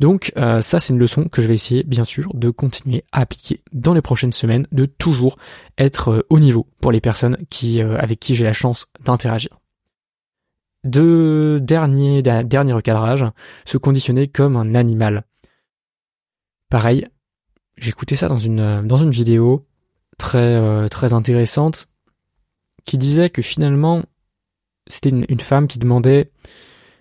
Donc 0.00 0.32
euh, 0.36 0.60
ça 0.60 0.80
c'est 0.80 0.92
une 0.92 0.98
leçon 0.98 1.28
que 1.28 1.40
je 1.40 1.48
vais 1.48 1.54
essayer 1.54 1.82
bien 1.82 2.04
sûr 2.04 2.34
de 2.34 2.50
continuer 2.50 3.04
à 3.12 3.20
appliquer 3.20 3.62
dans 3.72 3.94
les 3.94 4.02
prochaines 4.02 4.32
semaines, 4.32 4.66
de 4.72 4.86
toujours 4.86 5.36
être 5.78 6.10
euh, 6.10 6.26
au 6.30 6.40
niveau 6.40 6.66
pour 6.80 6.92
les 6.92 7.00
personnes 7.00 7.38
qui 7.48 7.80
avec 7.80 8.20
qui 8.20 8.34
j'ai 8.34 8.44
la 8.44 8.52
chance 8.52 8.86
d'interagir. 9.04 9.50
Derniers 10.86 12.22
dernier 12.22 12.72
recadrage, 12.72 13.24
se 13.64 13.78
conditionner 13.78 14.28
comme 14.28 14.56
un 14.56 14.74
animal. 14.74 15.24
Pareil, 16.70 17.08
j'écoutais 17.76 18.16
ça 18.16 18.28
dans 18.28 18.38
une 18.38 18.86
dans 18.86 18.96
une 18.96 19.10
vidéo 19.10 19.66
très 20.18 20.88
très 20.88 21.12
intéressante 21.12 21.88
qui 22.84 22.98
disait 22.98 23.30
que 23.30 23.42
finalement 23.42 24.04
c'était 24.88 25.10
une, 25.10 25.26
une 25.28 25.40
femme 25.40 25.66
qui 25.66 25.78
demandait 25.78 26.30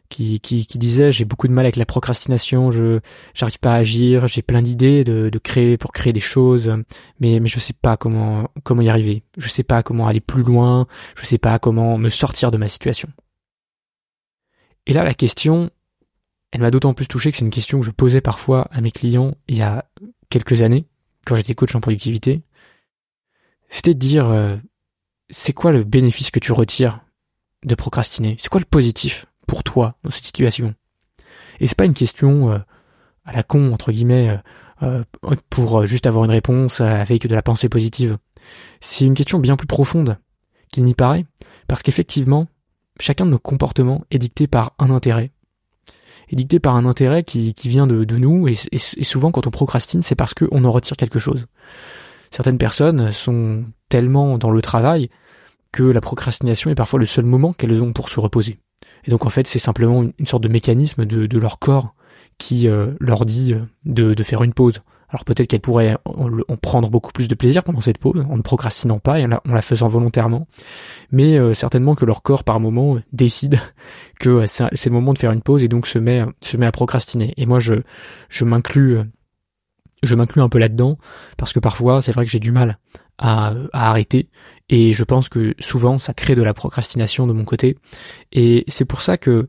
qui, 0.10 0.40
qui, 0.40 0.66
qui 0.66 0.78
disait 0.78 1.12
j'ai 1.12 1.26
beaucoup 1.26 1.48
de 1.48 1.54
mal 1.54 1.66
avec 1.66 1.76
la 1.76 1.86
procrastination, 1.86 2.72
je 2.72 3.00
j'arrive 3.34 3.60
pas 3.60 3.74
à 3.74 3.78
agir, 3.78 4.28
j'ai 4.28 4.42
plein 4.42 4.62
d'idées 4.62 5.04
de, 5.04 5.30
de 5.30 5.40
créer 5.40 5.78
pour 5.78 5.92
créer 5.92 6.14
des 6.14 6.20
choses, 6.20 6.72
mais 7.20 7.40
mais 7.40 7.48
je 7.48 7.60
sais 7.60 7.74
pas 7.74 7.98
comment 7.98 8.50
comment 8.64 8.82
y 8.82 8.90
arriver, 8.90 9.24
je 9.38 9.48
sais 9.50 9.64
pas 9.64 9.84
comment 9.84 10.08
aller 10.08 10.22
plus 10.22 10.44
loin, 10.44 10.88
je 11.20 11.26
sais 11.26 11.38
pas 11.38 11.60
comment 11.60 11.98
me 11.98 12.10
sortir 12.10 12.52
de 12.52 12.58
ma 12.58 12.68
situation. 12.68 13.10
Et 14.88 14.94
là 14.94 15.04
la 15.04 15.14
question, 15.14 15.72
elle 16.52 16.62
m'a 16.62 16.72
d'autant 16.72 16.94
plus 16.94 17.08
touché 17.08 17.32
que 17.32 17.38
c'est 17.38 17.46
une 17.46 17.52
question 17.52 17.80
que 17.80 17.86
je 17.86 17.92
posais 17.92 18.22
parfois 18.22 18.68
à 18.72 18.82
mes 18.82 18.92
clients 18.92 19.36
il 19.48 19.58
y 19.58 19.62
a 19.62 19.86
quelques 20.30 20.62
années 20.62 20.86
quand 21.26 21.36
j'étais 21.36 21.56
coach 21.56 21.76
en 21.76 21.82
productivité, 21.82 22.44
c'était 23.68 23.94
de 23.94 24.00
dire 24.00 24.30
euh, 24.30 24.58
c'est 25.30 25.54
quoi 25.54 25.72
le 25.72 25.84
bénéfice 25.84 26.32
que 26.32 26.40
tu 26.40 26.52
retires 26.52 27.02
de 27.64 27.76
procrastiner? 27.76 28.36
C'est 28.40 28.50
quoi 28.50 28.60
le 28.60 28.66
positif 28.66 29.26
pour 29.48 29.64
toi 29.64 29.98
dans 30.04 30.12
cette 30.12 30.26
situation? 30.26 30.76
Et 31.60 31.68
c'est 31.68 31.78
pas 31.78 31.86
une 31.86 31.94
question 31.94 32.52
euh, 32.52 32.60
à 33.24 33.34
la 33.34 33.44
con 33.44 33.74
entre 33.74 33.92
guillemets 33.92 34.40
euh, 34.84 35.04
pour 35.50 35.86
juste 35.86 36.06
avoir 36.06 36.26
une 36.26 36.32
réponse 36.32 36.80
avec 36.80 37.28
de 37.28 37.36
la 37.36 37.42
pensée 37.42 37.70
positive. 37.70 38.18
C'est 38.82 39.06
une 39.06 39.16
question 39.16 39.40
bien 39.40 39.58
plus 39.58 39.68
profonde 39.68 40.18
qu'il 40.72 40.84
n'y 40.84 40.94
paraît, 40.94 41.26
parce 41.68 41.82
qu'effectivement, 41.82 42.48
chacun 43.00 43.26
de 43.26 43.32
nos 43.32 43.40
comportements 43.40 44.04
est 44.12 44.18
dicté 44.18 44.48
par 44.48 44.74
un 44.80 44.90
intérêt. 44.90 45.32
Est 46.30 46.36
dicté 46.36 46.60
par 46.60 46.76
un 46.76 46.86
intérêt 46.86 47.24
qui, 47.24 47.54
vient 47.64 47.88
de, 47.88 48.18
nous, 48.18 48.48
et, 48.48 48.56
souvent 49.04 49.32
quand 49.32 49.48
on 49.48 49.52
procrastine, 49.52 50.02
c'est 50.02 50.16
parce 50.16 50.34
qu'on 50.34 50.64
en 50.64 50.72
retire 50.72 50.98
quelque 50.98 51.20
chose. 51.20 51.46
Certaines 52.32 52.58
personnes 52.58 53.12
sont 53.12 53.64
tellement 53.90 54.38
dans 54.38 54.52
le 54.52 54.62
travail 54.62 55.10
que 55.72 55.84
la 55.84 56.02
procrastination 56.02 56.72
est 56.72 56.76
parfois 56.76 57.00
le 57.00 57.06
seul 57.06 57.26
moment 57.26 57.54
qu'elles 57.54 57.84
ont 57.84 57.94
pour 57.94 58.10
se 58.10 58.20
reposer. 58.20 58.60
Et 59.06 59.12
donc 59.12 59.26
en 59.26 59.30
fait 59.30 59.46
c'est 59.46 59.60
simplement 59.60 60.04
une, 60.04 60.26
sorte 60.26 60.44
de 60.44 60.48
mécanisme 60.48 61.06
de, 61.06 61.38
leur 61.38 61.60
corps 61.60 61.96
qui 62.38 62.68
euh, 62.68 62.94
leur 63.00 63.26
dit 63.26 63.54
de, 63.86 64.24
faire 64.24 64.44
une 64.44 64.54
pause. 64.54 64.82
Alors 65.10 65.24
peut-être 65.24 65.48
qu'elles 65.48 65.62
pourraient 65.62 65.98
en, 66.06 66.58
prendre 66.58 66.90
beaucoup 66.90 67.12
plus 67.12 67.28
de 67.28 67.36
plaisir 67.36 67.64
pendant 67.64 67.80
cette 67.80 67.98
pause, 67.98 68.26
en 68.28 68.38
ne 68.38 68.42
procrastinant 68.42 69.00
pas 69.00 69.20
et 69.20 69.26
en 69.26 69.40
la, 69.46 69.62
faisant 69.62 69.88
volontairement, 69.88 70.48
mais 71.12 71.38
euh, 71.38 71.54
certainement 71.54 71.96
que 71.96 72.06
leur 72.06 72.22
corps 72.22 72.44
par 72.44 72.60
moment 72.60 72.98
décide 73.14 73.60
que 74.20 74.46
c'est 74.48 74.86
le 74.86 74.92
moment 74.92 75.14
de 75.14 75.20
faire 75.20 75.32
une 75.32 75.42
pause 75.42 75.64
et 75.64 75.68
donc 75.68 75.88
se 75.88 76.00
met 76.00 76.24
se 76.42 76.58
met 76.58 76.66
à 76.66 76.72
procrastiner. 76.72 77.34
Et 77.38 77.46
moi 77.46 77.60
je 77.60 77.76
je 78.30 78.46
m'inclus 78.46 79.00
je 80.04 80.16
m'inclus 80.16 80.42
un 80.42 80.50
peu 80.50 80.60
là-dedans 80.60 80.98
parce 81.38 81.54
que 81.54 81.60
parfois 81.60 82.02
c'est 82.02 82.12
vrai 82.12 82.26
que 82.26 82.32
j'ai 82.32 82.40
du 82.40 82.52
mal 82.52 82.80
à, 83.18 83.54
à, 83.74 83.90
arrêter 83.90 84.30
et 84.70 84.92
je 84.92 85.04
pense 85.04 85.30
que 85.30 85.54
souvent 85.60 86.00
ça 86.00 86.14
crée 86.14 86.36
de 86.36 86.44
la 86.44 86.54
procrastination 86.54 87.28
de 87.28 87.34
mon 87.34 87.46
côté. 87.46 87.78
Et 88.32 88.64
c'est 88.68 88.86
pour 88.86 89.02
ça 89.02 89.18
que 89.18 89.48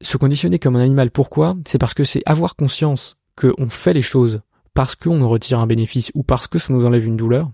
se 0.00 0.16
conditionner 0.16 0.58
comme 0.58 0.76
un 0.76 0.82
animal 0.82 1.10
pourquoi? 1.10 1.56
C'est 1.66 1.78
parce 1.78 1.94
que 1.94 2.04
c'est 2.04 2.22
avoir 2.26 2.56
conscience 2.56 3.16
qu'on 3.36 3.68
fait 3.68 3.92
les 3.92 4.02
choses 4.02 4.40
parce 4.74 4.96
qu'on 4.96 5.16
nous 5.16 5.28
retire 5.28 5.60
un 5.60 5.66
bénéfice 5.66 6.10
ou 6.14 6.22
parce 6.22 6.46
que 6.46 6.58
ça 6.58 6.72
nous 6.72 6.84
enlève 6.84 7.06
une 7.06 7.16
douleur 7.16 7.50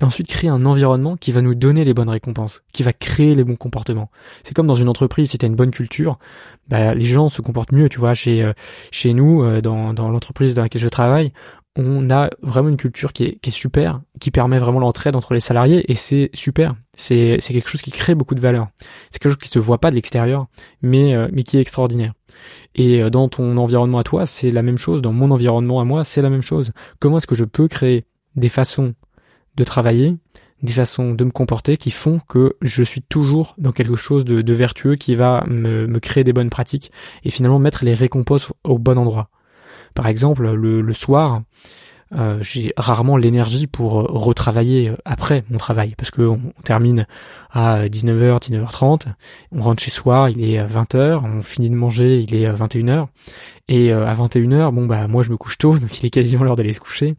et 0.00 0.04
ensuite 0.04 0.28
créer 0.28 0.50
un 0.50 0.64
environnement 0.66 1.16
qui 1.16 1.32
va 1.32 1.42
nous 1.42 1.54
donner 1.54 1.84
les 1.84 1.94
bonnes 1.94 2.08
récompenses, 2.08 2.62
qui 2.72 2.82
va 2.82 2.92
créer 2.92 3.34
les 3.34 3.44
bons 3.44 3.56
comportements. 3.56 4.10
C'est 4.42 4.54
comme 4.54 4.66
dans 4.66 4.74
une 4.74 4.88
entreprise, 4.88 5.30
si 5.30 5.38
tu 5.38 5.46
as 5.46 5.48
une 5.48 5.56
bonne 5.56 5.70
culture, 5.70 6.18
bah, 6.68 6.94
les 6.94 7.04
gens 7.04 7.28
se 7.28 7.42
comportent 7.42 7.72
mieux, 7.72 7.88
tu 7.88 7.98
vois, 7.98 8.14
chez, 8.14 8.42
euh, 8.42 8.52
chez 8.90 9.12
nous, 9.12 9.42
euh, 9.42 9.60
dans, 9.60 9.94
dans 9.94 10.10
l'entreprise 10.10 10.54
dans 10.54 10.62
laquelle 10.62 10.82
je 10.82 10.88
travaille, 10.88 11.32
on 11.76 12.10
a 12.10 12.30
vraiment 12.42 12.70
une 12.70 12.76
culture 12.76 13.12
qui 13.12 13.24
est, 13.24 13.38
qui 13.40 13.50
est 13.50 13.52
super, 13.52 14.00
qui 14.18 14.30
permet 14.30 14.58
vraiment 14.58 14.80
l'entraide 14.80 15.14
entre 15.14 15.34
les 15.34 15.40
salariés 15.40 15.84
et 15.90 15.94
c'est 15.94 16.30
super. 16.32 16.74
C'est, 16.94 17.38
quelque 17.38 17.68
chose 17.68 17.82
qui 17.82 17.90
crée 17.90 18.14
beaucoup 18.14 18.34
de 18.34 18.40
valeur. 18.40 18.68
C'est 19.10 19.18
quelque 19.18 19.32
chose 19.32 19.42
qui 19.42 19.48
se 19.48 19.58
voit 19.58 19.78
pas 19.78 19.90
de 19.90 19.94
l'extérieur, 19.94 20.46
mais, 20.80 21.14
euh, 21.14 21.28
mais 21.32 21.42
qui 21.42 21.58
est 21.58 21.60
extraordinaire. 21.60 22.14
Et 22.74 23.08
dans 23.10 23.28
ton 23.28 23.56
environnement 23.56 23.98
à 23.98 24.04
toi, 24.04 24.26
c'est 24.26 24.50
la 24.50 24.62
même 24.62 24.78
chose. 24.78 25.02
Dans 25.02 25.12
mon 25.12 25.30
environnement 25.30 25.80
à 25.80 25.84
moi, 25.84 26.04
c'est 26.04 26.22
la 26.22 26.30
même 26.30 26.42
chose. 26.42 26.72
Comment 26.98 27.18
est-ce 27.18 27.26
que 27.26 27.34
je 27.34 27.44
peux 27.44 27.68
créer 27.68 28.04
des 28.34 28.48
façons 28.48 28.94
de 29.56 29.64
travailler, 29.64 30.16
des 30.62 30.72
façons 30.72 31.14
de 31.14 31.24
me 31.24 31.30
comporter 31.30 31.76
qui 31.76 31.90
font 31.90 32.20
que 32.28 32.56
je 32.62 32.82
suis 32.82 33.02
toujours 33.02 33.54
dans 33.58 33.72
quelque 33.72 33.96
chose 33.96 34.24
de, 34.24 34.52
vertueux 34.52 34.96
qui 34.96 35.14
va 35.14 35.44
me, 35.46 35.98
créer 35.98 36.24
des 36.24 36.32
bonnes 36.32 36.50
pratiques 36.50 36.92
et 37.24 37.30
finalement 37.30 37.58
mettre 37.58 37.84
les 37.84 37.94
récompenses 37.94 38.52
au 38.64 38.78
bon 38.78 38.98
endroit? 38.98 39.30
Par 39.94 40.06
exemple, 40.06 40.50
le, 40.50 40.82
le 40.82 40.92
soir, 40.92 41.42
euh, 42.14 42.38
j'ai 42.40 42.72
rarement 42.76 43.16
l'énergie 43.16 43.66
pour 43.66 44.00
euh, 44.00 44.06
retravailler 44.08 44.90
euh, 44.90 44.96
après 45.04 45.42
mon 45.50 45.58
travail 45.58 45.94
parce 45.96 46.12
que 46.12 46.22
on 46.22 46.40
termine 46.62 47.04
à 47.50 47.88
19h, 47.88 48.40
19h30, 48.40 49.06
on 49.50 49.60
rentre 49.60 49.82
chez 49.82 49.90
soi, 49.90 50.30
il 50.30 50.44
est 50.44 50.64
20h, 50.64 51.22
on 51.24 51.42
finit 51.42 51.68
de 51.68 51.74
manger, 51.74 52.20
il 52.20 52.32
est 52.34 52.48
21h 52.48 53.08
et 53.68 53.90
à 53.92 54.14
21h, 54.14 54.72
bon 54.72 54.86
bah 54.86 55.08
moi 55.08 55.24
je 55.24 55.30
me 55.30 55.36
couche 55.36 55.58
tôt, 55.58 55.76
donc 55.78 55.98
il 55.98 56.06
est 56.06 56.10
quasiment 56.10 56.44
l'heure 56.44 56.54
d'aller 56.54 56.72
se 56.72 56.80
coucher 56.80 57.16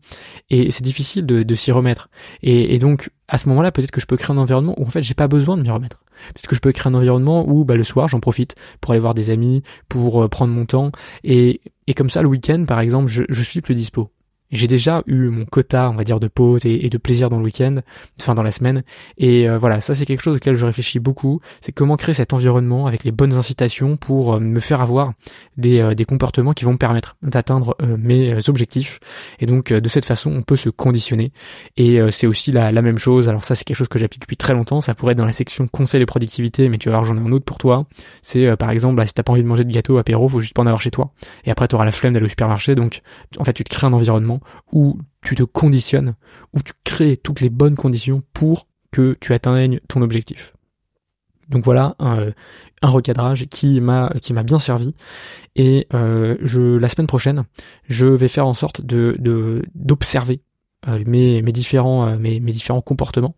et 0.49 0.71
c'est 0.71 0.83
difficile 0.83 1.25
de, 1.25 1.43
de 1.43 1.55
s'y 1.55 1.71
remettre. 1.73 2.09
Et, 2.41 2.77
donc 2.79 3.09
à 3.27 3.37
ce 3.37 3.49
moment-là, 3.49 3.73
peut-être 3.73 3.91
que 3.91 3.99
je 3.99 4.05
peux 4.05 4.15
créer 4.15 4.33
un 4.33 4.39
environnement 4.39 4.73
où 4.77 4.85
en 4.85 4.89
fait 4.89 5.01
j'ai 5.01 5.15
pas 5.15 5.27
besoin 5.27 5.57
de 5.57 5.63
m'y 5.63 5.69
remettre. 5.69 5.97
Puisque 6.33 6.55
je 6.55 6.59
peux 6.59 6.71
créer 6.71 6.91
un 6.91 6.95
environnement 6.95 7.47
où 7.47 7.65
bah, 7.65 7.75
le 7.75 7.83
soir 7.83 8.07
j'en 8.07 8.19
profite 8.19 8.55
pour 8.79 8.91
aller 8.91 9.01
voir 9.01 9.13
des 9.13 9.31
amis, 9.31 9.63
pour 9.89 10.29
prendre 10.29 10.53
mon 10.53 10.65
temps 10.65 10.91
et, 11.23 11.61
et 11.87 11.93
comme 11.93 12.09
ça 12.09 12.21
le 12.21 12.29
week-end 12.29 12.63
par 12.65 12.79
exemple 12.79 13.07
je, 13.07 13.23
je 13.27 13.41
suis 13.41 13.61
plus 13.61 13.75
dispo. 13.75 14.11
J'ai 14.51 14.67
déjà 14.67 15.03
eu 15.07 15.29
mon 15.29 15.45
quota, 15.45 15.89
on 15.89 15.95
va 15.95 16.03
dire, 16.03 16.19
de 16.19 16.27
pause 16.27 16.61
et, 16.65 16.89
de 16.89 16.97
plaisir 16.97 17.29
dans 17.29 17.37
le 17.37 17.43
week-end, 17.43 17.77
enfin 18.21 18.33
dans 18.33 18.43
la 18.43 18.51
semaine. 18.51 18.83
Et 19.17 19.49
euh, 19.49 19.57
voilà, 19.57 19.81
ça 19.81 19.93
c'est 19.93 20.05
quelque 20.05 20.21
chose 20.21 20.37
auquel 20.37 20.55
je 20.55 20.65
réfléchis 20.65 20.99
beaucoup. 20.99 21.41
C'est 21.59 21.73
comment 21.73 21.97
créer 21.97 22.13
cet 22.13 22.33
environnement 22.33 22.87
avec 22.87 23.03
les 23.03 23.11
bonnes 23.11 23.33
incitations 23.33 23.97
pour 23.97 24.35
euh, 24.35 24.39
me 24.39 24.59
faire 24.59 24.79
avoir 24.81 25.13
des, 25.57 25.79
euh, 25.79 25.95
des 25.95 26.05
comportements 26.05 26.53
qui 26.53 26.63
vont 26.63 26.73
me 26.73 26.77
permettre 26.77 27.17
d'atteindre 27.21 27.75
mes 27.97 28.37
objectifs. 28.49 28.99
Et 29.39 29.45
donc 29.45 29.73
de 29.73 29.89
cette 29.89 30.05
façon, 30.05 30.31
on 30.31 30.41
peut 30.41 30.55
se 30.55 30.69
conditionner. 30.69 31.31
Et 31.75 31.99
c'est 32.11 32.27
aussi 32.27 32.51
la, 32.51 32.71
la, 32.71 32.81
même 32.81 32.97
chose. 32.97 33.27
Alors 33.29 33.43
ça 33.43 33.55
c'est 33.55 33.63
quelque 33.63 33.77
chose 33.77 33.87
que 33.87 33.99
j'applique 33.99 34.21
depuis 34.21 34.37
très 34.37 34.53
longtemps. 34.53 34.81
Ça 34.81 34.95
pourrait 34.95 35.11
être 35.11 35.17
dans 35.17 35.25
la 35.25 35.33
section 35.33 35.67
conseil 35.67 36.01
et 36.01 36.05
productivité, 36.05 36.69
mais 36.69 36.77
tu 36.77 36.89
vas 36.89 36.95
voir, 36.95 37.05
j'en 37.05 37.17
ai 37.17 37.19
un 37.19 37.31
autre 37.31 37.45
pour 37.45 37.57
toi. 37.57 37.85
C'est 38.21 38.55
par 38.57 38.71
exemple, 38.71 38.95
bah, 38.95 39.05
si 39.05 39.13
t'as 39.13 39.23
pas 39.23 39.33
envie 39.33 39.43
de 39.43 39.47
manger 39.47 39.63
de 39.63 39.71
gâteau 39.71 39.97
apéro, 39.97 40.27
faut 40.27 40.39
juste 40.39 40.53
pas 40.53 40.61
en 40.61 40.67
avoir 40.67 40.81
chez 40.81 40.91
toi. 40.91 41.11
Et 41.45 41.51
après 41.51 41.67
t'auras 41.67 41.85
la 41.85 41.91
flemme 41.91 42.13
d'aller 42.13 42.25
au 42.25 42.29
supermarché. 42.29 42.75
Donc 42.75 43.01
en 43.37 43.43
fait, 43.43 43.53
tu 43.53 43.63
te 43.63 43.69
crées 43.69 43.87
un 43.87 43.93
environnement 43.93 44.36
où 44.71 44.99
tu 45.21 45.35
te 45.35 45.43
conditionnes, 45.43 46.15
où 46.53 46.61
tu 46.61 46.73
crées 46.83 47.17
toutes 47.17 47.41
les 47.41 47.49
bonnes 47.49 47.75
conditions 47.75 48.23
pour 48.33 48.67
que 48.91 49.17
tu 49.19 49.33
atteignes 49.33 49.79
ton 49.87 50.01
objectif. 50.01 50.53
Donc 51.49 51.63
voilà 51.63 51.95
un, 51.99 52.33
recadrage 52.83 53.47
qui 53.47 53.79
m'a 53.79 54.11
qui 54.21 54.33
m'a 54.33 54.43
bien 54.43 54.59
servi 54.59 54.93
et 55.55 55.87
euh, 55.93 56.35
je 56.41 56.77
la 56.77 56.89
semaine 56.89 57.07
prochaine 57.07 57.45
je 57.87 58.05
vais 58.05 58.27
faire 58.27 58.45
en 58.45 58.53
sorte 58.53 58.81
de 58.81 59.63
d'observer 59.73 60.41
euh, 60.87 61.01
mes 61.07 61.41
mes 61.41 61.51
différents 61.51 62.07
euh, 62.07 62.17
mes, 62.17 62.39
mes 62.39 62.51
différents 62.51 62.81
comportements 62.81 63.35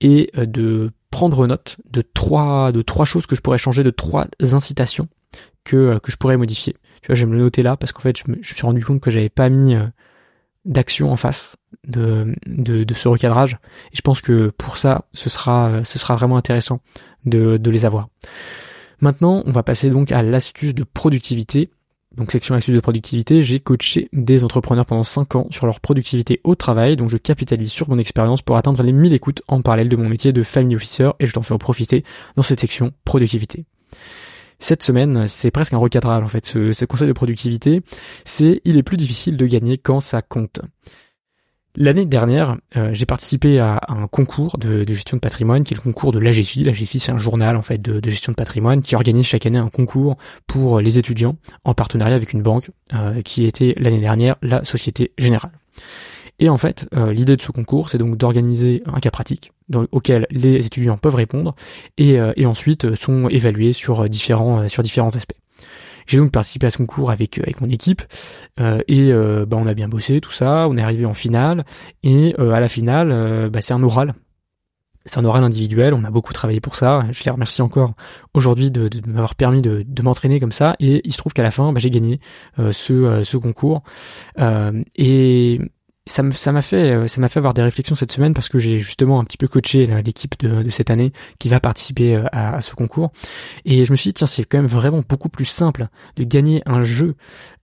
et 0.00 0.30
de 0.36 0.90
prendre 1.10 1.46
note 1.46 1.78
de 1.90 2.02
trois 2.02 2.70
de 2.70 2.82
trois 2.82 3.06
choses 3.06 3.26
que 3.26 3.34
je 3.34 3.40
pourrais 3.40 3.58
changer 3.58 3.82
de 3.82 3.90
trois 3.90 4.26
incitations 4.40 5.08
que 5.64 5.98
que 5.98 6.12
je 6.12 6.16
pourrais 6.16 6.36
modifier. 6.36 6.74
Tu 7.02 7.06
vois, 7.06 7.14
je 7.14 7.24
vais 7.24 7.30
me 7.30 7.36
le 7.36 7.42
noter 7.42 7.62
là 7.62 7.76
parce 7.76 7.92
qu'en 7.92 8.00
fait 8.00 8.18
je 8.18 8.30
me, 8.30 8.36
je 8.42 8.52
me 8.52 8.56
suis 8.56 8.66
rendu 8.66 8.84
compte 8.84 9.00
que 9.00 9.10
j'avais 9.10 9.30
pas 9.30 9.48
mis 9.48 9.74
d'action 10.68 11.10
en 11.10 11.16
face 11.16 11.56
de, 11.86 12.36
de, 12.46 12.94
ce 12.94 13.08
recadrage. 13.08 13.58
Et 13.92 13.96
je 13.96 14.02
pense 14.02 14.20
que 14.20 14.50
pour 14.56 14.76
ça, 14.76 15.06
ce 15.14 15.28
sera, 15.28 15.84
ce 15.84 15.98
sera 15.98 16.14
vraiment 16.14 16.36
intéressant 16.36 16.80
de, 17.24 17.56
de 17.56 17.70
les 17.70 17.84
avoir. 17.84 18.08
Maintenant, 19.00 19.42
on 19.46 19.50
va 19.50 19.62
passer 19.62 19.90
donc 19.90 20.12
à 20.12 20.22
l'astuce 20.22 20.74
de 20.74 20.84
productivité. 20.84 21.70
Donc 22.16 22.32
section 22.32 22.54
astuce 22.54 22.74
de 22.74 22.80
productivité, 22.80 23.42
j'ai 23.42 23.60
coaché 23.60 24.08
des 24.12 24.42
entrepreneurs 24.42 24.86
pendant 24.86 25.02
5 25.02 25.36
ans 25.36 25.46
sur 25.50 25.66
leur 25.66 25.78
productivité 25.78 26.40
au 26.42 26.54
travail, 26.54 26.96
donc 26.96 27.10
je 27.10 27.16
capitalise 27.16 27.70
sur 27.70 27.88
mon 27.88 27.98
expérience 27.98 28.42
pour 28.42 28.56
atteindre 28.56 28.82
les 28.82 28.92
1000 28.92 29.12
écoutes 29.12 29.42
en 29.46 29.62
parallèle 29.62 29.88
de 29.88 29.96
mon 29.96 30.08
métier 30.08 30.32
de 30.32 30.42
family 30.42 30.74
officer 30.74 31.10
et 31.20 31.26
je 31.26 31.32
t'en 31.32 31.42
fais 31.42 31.54
en 31.54 31.58
profiter 31.58 32.04
dans 32.34 32.42
cette 32.42 32.60
section 32.60 32.92
productivité. 33.04 33.66
Cette 34.60 34.82
semaine, 34.82 35.28
c'est 35.28 35.50
presque 35.50 35.72
un 35.72 35.78
recadrage 35.78 36.22
en 36.22 36.26
fait. 36.26 36.44
Ce, 36.44 36.84
conseil 36.84 37.06
de 37.06 37.12
productivité, 37.12 37.82
c'est 38.24 38.60
il 38.64 38.76
est 38.76 38.82
plus 38.82 38.96
difficile 38.96 39.36
de 39.36 39.46
gagner 39.46 39.78
quand 39.78 40.00
ça 40.00 40.20
compte. 40.20 40.60
L'année 41.76 42.06
dernière, 42.06 42.56
euh, 42.76 42.90
j'ai 42.92 43.06
participé 43.06 43.60
à, 43.60 43.80
un 43.86 44.08
concours 44.08 44.58
de, 44.58 44.84
gestion 44.92 45.16
de 45.16 45.20
patrimoine 45.20 45.62
qui 45.62 45.74
est 45.74 45.76
le 45.76 45.82
concours 45.82 46.10
de 46.10 46.18
l'AGFI. 46.18 46.64
L'AGFI, 46.64 46.98
c'est 46.98 47.12
un 47.12 47.18
journal 47.18 47.56
en 47.56 47.62
fait 47.62 47.80
de, 47.80 48.10
gestion 48.10 48.32
de 48.32 48.36
patrimoine 48.36 48.82
qui 48.82 48.96
organise 48.96 49.26
chaque 49.26 49.46
année 49.46 49.58
un 49.58 49.68
concours 49.68 50.16
pour 50.48 50.80
les 50.80 50.98
étudiants 50.98 51.36
en 51.64 51.74
partenariat 51.74 52.16
avec 52.16 52.32
une 52.32 52.42
banque 52.42 52.70
euh, 52.94 53.22
qui 53.22 53.44
était 53.44 53.74
l'année 53.78 54.00
dernière 54.00 54.36
la 54.42 54.64
Société 54.64 55.12
Générale. 55.18 55.52
Et 56.38 56.48
en 56.48 56.58
fait, 56.58 56.88
euh, 56.94 57.12
l'idée 57.12 57.36
de 57.36 57.42
ce 57.42 57.50
concours, 57.50 57.90
c'est 57.90 57.98
donc 57.98 58.16
d'organiser 58.16 58.82
un 58.86 59.00
cas 59.00 59.10
pratique 59.10 59.52
auquel 59.92 60.26
les 60.30 60.64
étudiants 60.64 60.96
peuvent 60.96 61.14
répondre 61.14 61.54
et, 61.98 62.18
euh, 62.18 62.32
et 62.36 62.46
ensuite 62.46 62.86
euh, 62.86 62.94
sont 62.94 63.28
évalués 63.28 63.72
sur 63.72 64.08
différents 64.08 64.68
sur 64.68 64.82
différents 64.82 65.14
aspects. 65.14 65.36
J'ai 66.06 66.16
donc 66.16 66.32
participé 66.32 66.68
à 66.68 66.70
ce 66.70 66.78
concours 66.78 67.10
avec 67.10 67.38
avec 67.38 67.60
mon 67.60 67.68
équipe 67.68 68.00
et 68.58 69.12
bah, 69.12 69.56
on 69.58 69.66
a 69.66 69.74
bien 69.74 69.88
bossé 69.88 70.22
tout 70.22 70.30
ça, 70.30 70.66
on 70.66 70.78
est 70.78 70.82
arrivé 70.82 71.04
en 71.04 71.12
finale 71.12 71.66
et 72.02 72.34
à 72.38 72.60
la 72.60 72.68
finale, 72.68 73.50
bah, 73.50 73.60
c'est 73.60 73.74
un 73.74 73.82
oral 73.82 74.14
c'est 75.04 75.18
un 75.18 75.24
oral 75.26 75.44
individuel, 75.44 75.92
on 75.92 76.04
a 76.04 76.10
beaucoup 76.10 76.32
travaillé 76.32 76.60
pour 76.60 76.76
ça. 76.76 77.06
Je 77.12 77.24
les 77.24 77.30
remercie 77.30 77.60
encore 77.60 77.92
aujourd'hui 78.32 78.70
de, 78.70 78.88
de 78.88 79.06
m'avoir 79.06 79.34
permis 79.34 79.60
de, 79.60 79.84
de 79.86 80.02
m'entraîner 80.02 80.40
comme 80.40 80.52
ça. 80.52 80.76
Et 80.80 81.02
il 81.04 81.12
se 81.12 81.18
trouve 81.18 81.32
qu'à 81.34 81.42
la 81.42 81.50
fin, 81.50 81.72
bah, 81.72 81.80
j'ai 81.80 81.90
gagné 81.90 82.20
ce, 82.56 83.22
ce 83.22 83.36
concours. 83.36 83.82
et 84.96 85.60
ça 86.08 86.52
m'a 86.52 86.62
fait 86.62 86.90
euh, 86.90 87.06
ça 87.06 87.20
m'a 87.20 87.28
fait 87.28 87.38
avoir 87.38 87.54
des 87.54 87.62
réflexions 87.62 87.94
cette 87.94 88.12
semaine 88.12 88.34
parce 88.34 88.48
que 88.48 88.58
j'ai 88.58 88.78
justement 88.78 89.20
un 89.20 89.24
petit 89.24 89.36
peu 89.36 89.48
coaché 89.48 89.86
l'équipe 90.04 90.38
de, 90.40 90.62
de, 90.62 90.70
cette 90.70 90.90
année 90.90 91.12
qui 91.38 91.48
va 91.48 91.60
participer 91.60 92.16
euh, 92.16 92.24
à, 92.32 92.56
à, 92.56 92.60
ce 92.60 92.74
concours. 92.74 93.12
Et 93.64 93.84
je 93.84 93.92
me 93.92 93.96
suis 93.96 94.10
dit 94.10 94.14
tiens 94.14 94.26
c'est 94.26 94.44
quand 94.44 94.58
même 94.58 94.66
vraiment 94.66 95.02
beaucoup 95.08 95.28
plus 95.28 95.44
simple 95.44 95.88
de 96.16 96.24
gagner 96.24 96.62
un 96.66 96.82
jeu 96.82 97.14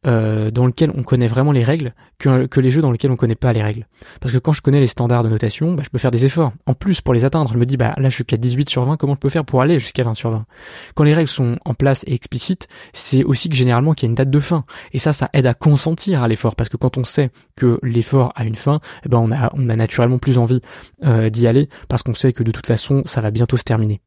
euh, 0.07 0.51
dans 0.51 0.67
lequel 0.67 0.91
on 0.95 1.03
connaît 1.03 1.27
vraiment 1.27 1.51
les 1.51 1.63
règles 1.63 1.93
que, 2.19 2.45
que 2.45 2.59
les 2.59 2.69
jeux 2.69 2.81
dans 2.81 2.91
lesquels 2.91 3.11
on 3.11 3.15
connaît 3.15 3.35
pas 3.35 3.53
les 3.53 3.63
règles. 3.63 3.87
Parce 4.21 4.31
que 4.31 4.37
quand 4.37 4.53
je 4.53 4.61
connais 4.61 4.79
les 4.79 4.87
standards 4.87 5.23
de 5.23 5.29
notation 5.29 5.73
bah, 5.73 5.83
je 5.83 5.89
peux 5.89 5.97
faire 5.97 6.11
des 6.11 6.25
efforts. 6.25 6.53
En 6.65 6.73
plus 6.73 7.01
pour 7.01 7.13
les 7.13 7.25
atteindre 7.25 7.51
je 7.51 7.57
me 7.57 7.65
dis 7.65 7.77
bah 7.77 7.95
là 7.97 8.09
je 8.09 8.15
suis 8.15 8.25
qu'à 8.25 8.37
18 8.37 8.69
sur 8.69 8.85
20 8.85 8.97
comment 8.97 9.15
je 9.15 9.19
peux 9.19 9.29
faire 9.29 9.45
pour 9.45 9.61
aller 9.61 9.79
jusqu'à 9.79 10.03
20 10.03 10.13
sur 10.13 10.31
20 10.31 10.45
quand 10.93 11.03
les 11.03 11.13
règles 11.13 11.29
sont 11.29 11.57
en 11.65 11.73
place 11.73 12.03
et 12.07 12.13
explicites 12.13 12.67
c'est 12.93 13.23
aussi 13.23 13.49
que 13.49 13.55
généralement 13.55 13.93
qu'il 13.93 14.07
y 14.07 14.09
a 14.09 14.11
une 14.11 14.15
date 14.15 14.29
de 14.29 14.39
fin. 14.39 14.65
Et 14.93 14.99
ça 14.99 15.13
ça 15.13 15.29
aide 15.33 15.47
à 15.47 15.53
consentir 15.53 16.21
à 16.21 16.27
l'effort. 16.27 16.55
Parce 16.55 16.69
que 16.69 16.77
quand 16.77 16.97
on 16.97 17.03
sait 17.03 17.31
que 17.55 17.79
l'effort 17.81 18.33
a 18.36 18.44
une 18.44 18.56
fin, 18.56 18.80
eh 19.06 19.10
ben 19.10 19.18
on 19.18 19.32
a, 19.32 19.75
naturellement 19.75 20.18
plus 20.18 20.38
envie 20.38 20.62
euh, 21.04 21.30
d'y 21.30 21.48
aller 21.48 21.70
parce 21.88 22.04
qu'on 22.04 22.13
sait 22.13 22.34
que 22.34 22.44
de 22.44 22.51
toute 22.51 22.68
façon 22.68 23.01
ça 23.06 23.22
va 23.22 23.32
bientôt 23.32 23.58
se 23.58 23.63
terminer. 23.63 24.01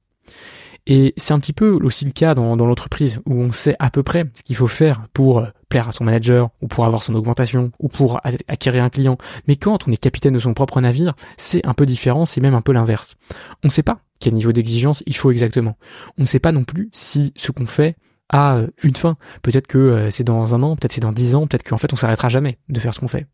Et 0.90 1.12
c'est 1.18 1.34
un 1.34 1.38
petit 1.38 1.52
peu 1.52 1.78
aussi 1.82 2.06
le 2.06 2.12
cas 2.12 2.34
dans, 2.34 2.56
l'entreprise 2.56 3.20
où 3.26 3.34
on 3.34 3.52
sait 3.52 3.76
à 3.78 3.90
peu 3.90 4.02
près 4.02 4.24
ce 4.32 4.42
qu'il 4.42 4.56
faut 4.56 4.66
faire 4.66 5.06
pour 5.12 5.40
euh, 5.40 5.46
plaire 5.68 5.88
à 5.88 5.92
son 5.92 6.04
manager 6.04 6.48
ou 6.62 6.66
pour 6.66 6.86
avoir 6.86 7.02
son 7.02 7.14
augmentation 7.14 7.72
ou 7.78 7.88
pour 7.88 8.20
acquérir 8.48 8.82
un 8.82 8.88
client. 8.88 9.18
Mais 9.46 9.56
quand 9.56 9.86
on 9.86 9.92
est 9.92 9.98
capitaine 9.98 10.32
de 10.32 10.38
son 10.38 10.54
propre 10.54 10.80
navire, 10.80 11.14
c'est 11.36 11.64
un 11.66 11.74
peu 11.74 11.84
différent, 11.84 12.24
c'est 12.24 12.40
même 12.40 12.54
un 12.54 12.62
peu 12.62 12.72
l'inverse. 12.72 13.16
On 13.62 13.68
ne 13.68 13.70
sait 13.70 13.82
pas 13.82 14.00
quel 14.18 14.32
niveau 14.32 14.50
d'exigence 14.50 15.02
il 15.06 15.14
faut 15.14 15.30
exactement. 15.30 15.76
On 16.16 16.22
ne 16.22 16.26
sait 16.26 16.40
pas 16.40 16.52
non 16.52 16.64
plus 16.64 16.88
si 16.92 17.34
ce 17.36 17.52
qu'on 17.52 17.66
fait 17.66 17.96
a 18.30 18.56
euh, 18.56 18.68
une 18.82 18.96
fin. 18.96 19.18
Peut-être 19.42 19.66
que 19.66 20.08
c'est 20.10 20.24
dans 20.24 20.54
un 20.54 20.62
an, 20.62 20.74
peut-être 20.74 20.92
c'est 20.92 21.02
dans 21.02 21.12
dix 21.12 21.34
ans, 21.34 21.46
peut-être 21.46 21.68
qu'en 21.68 21.78
fait 21.78 21.92
on 21.92 21.96
s'arrêtera 21.96 22.30
jamais 22.30 22.58
de 22.70 22.80
faire 22.80 22.94
ce 22.94 23.00
qu'on 23.00 23.08
fait. 23.08 23.26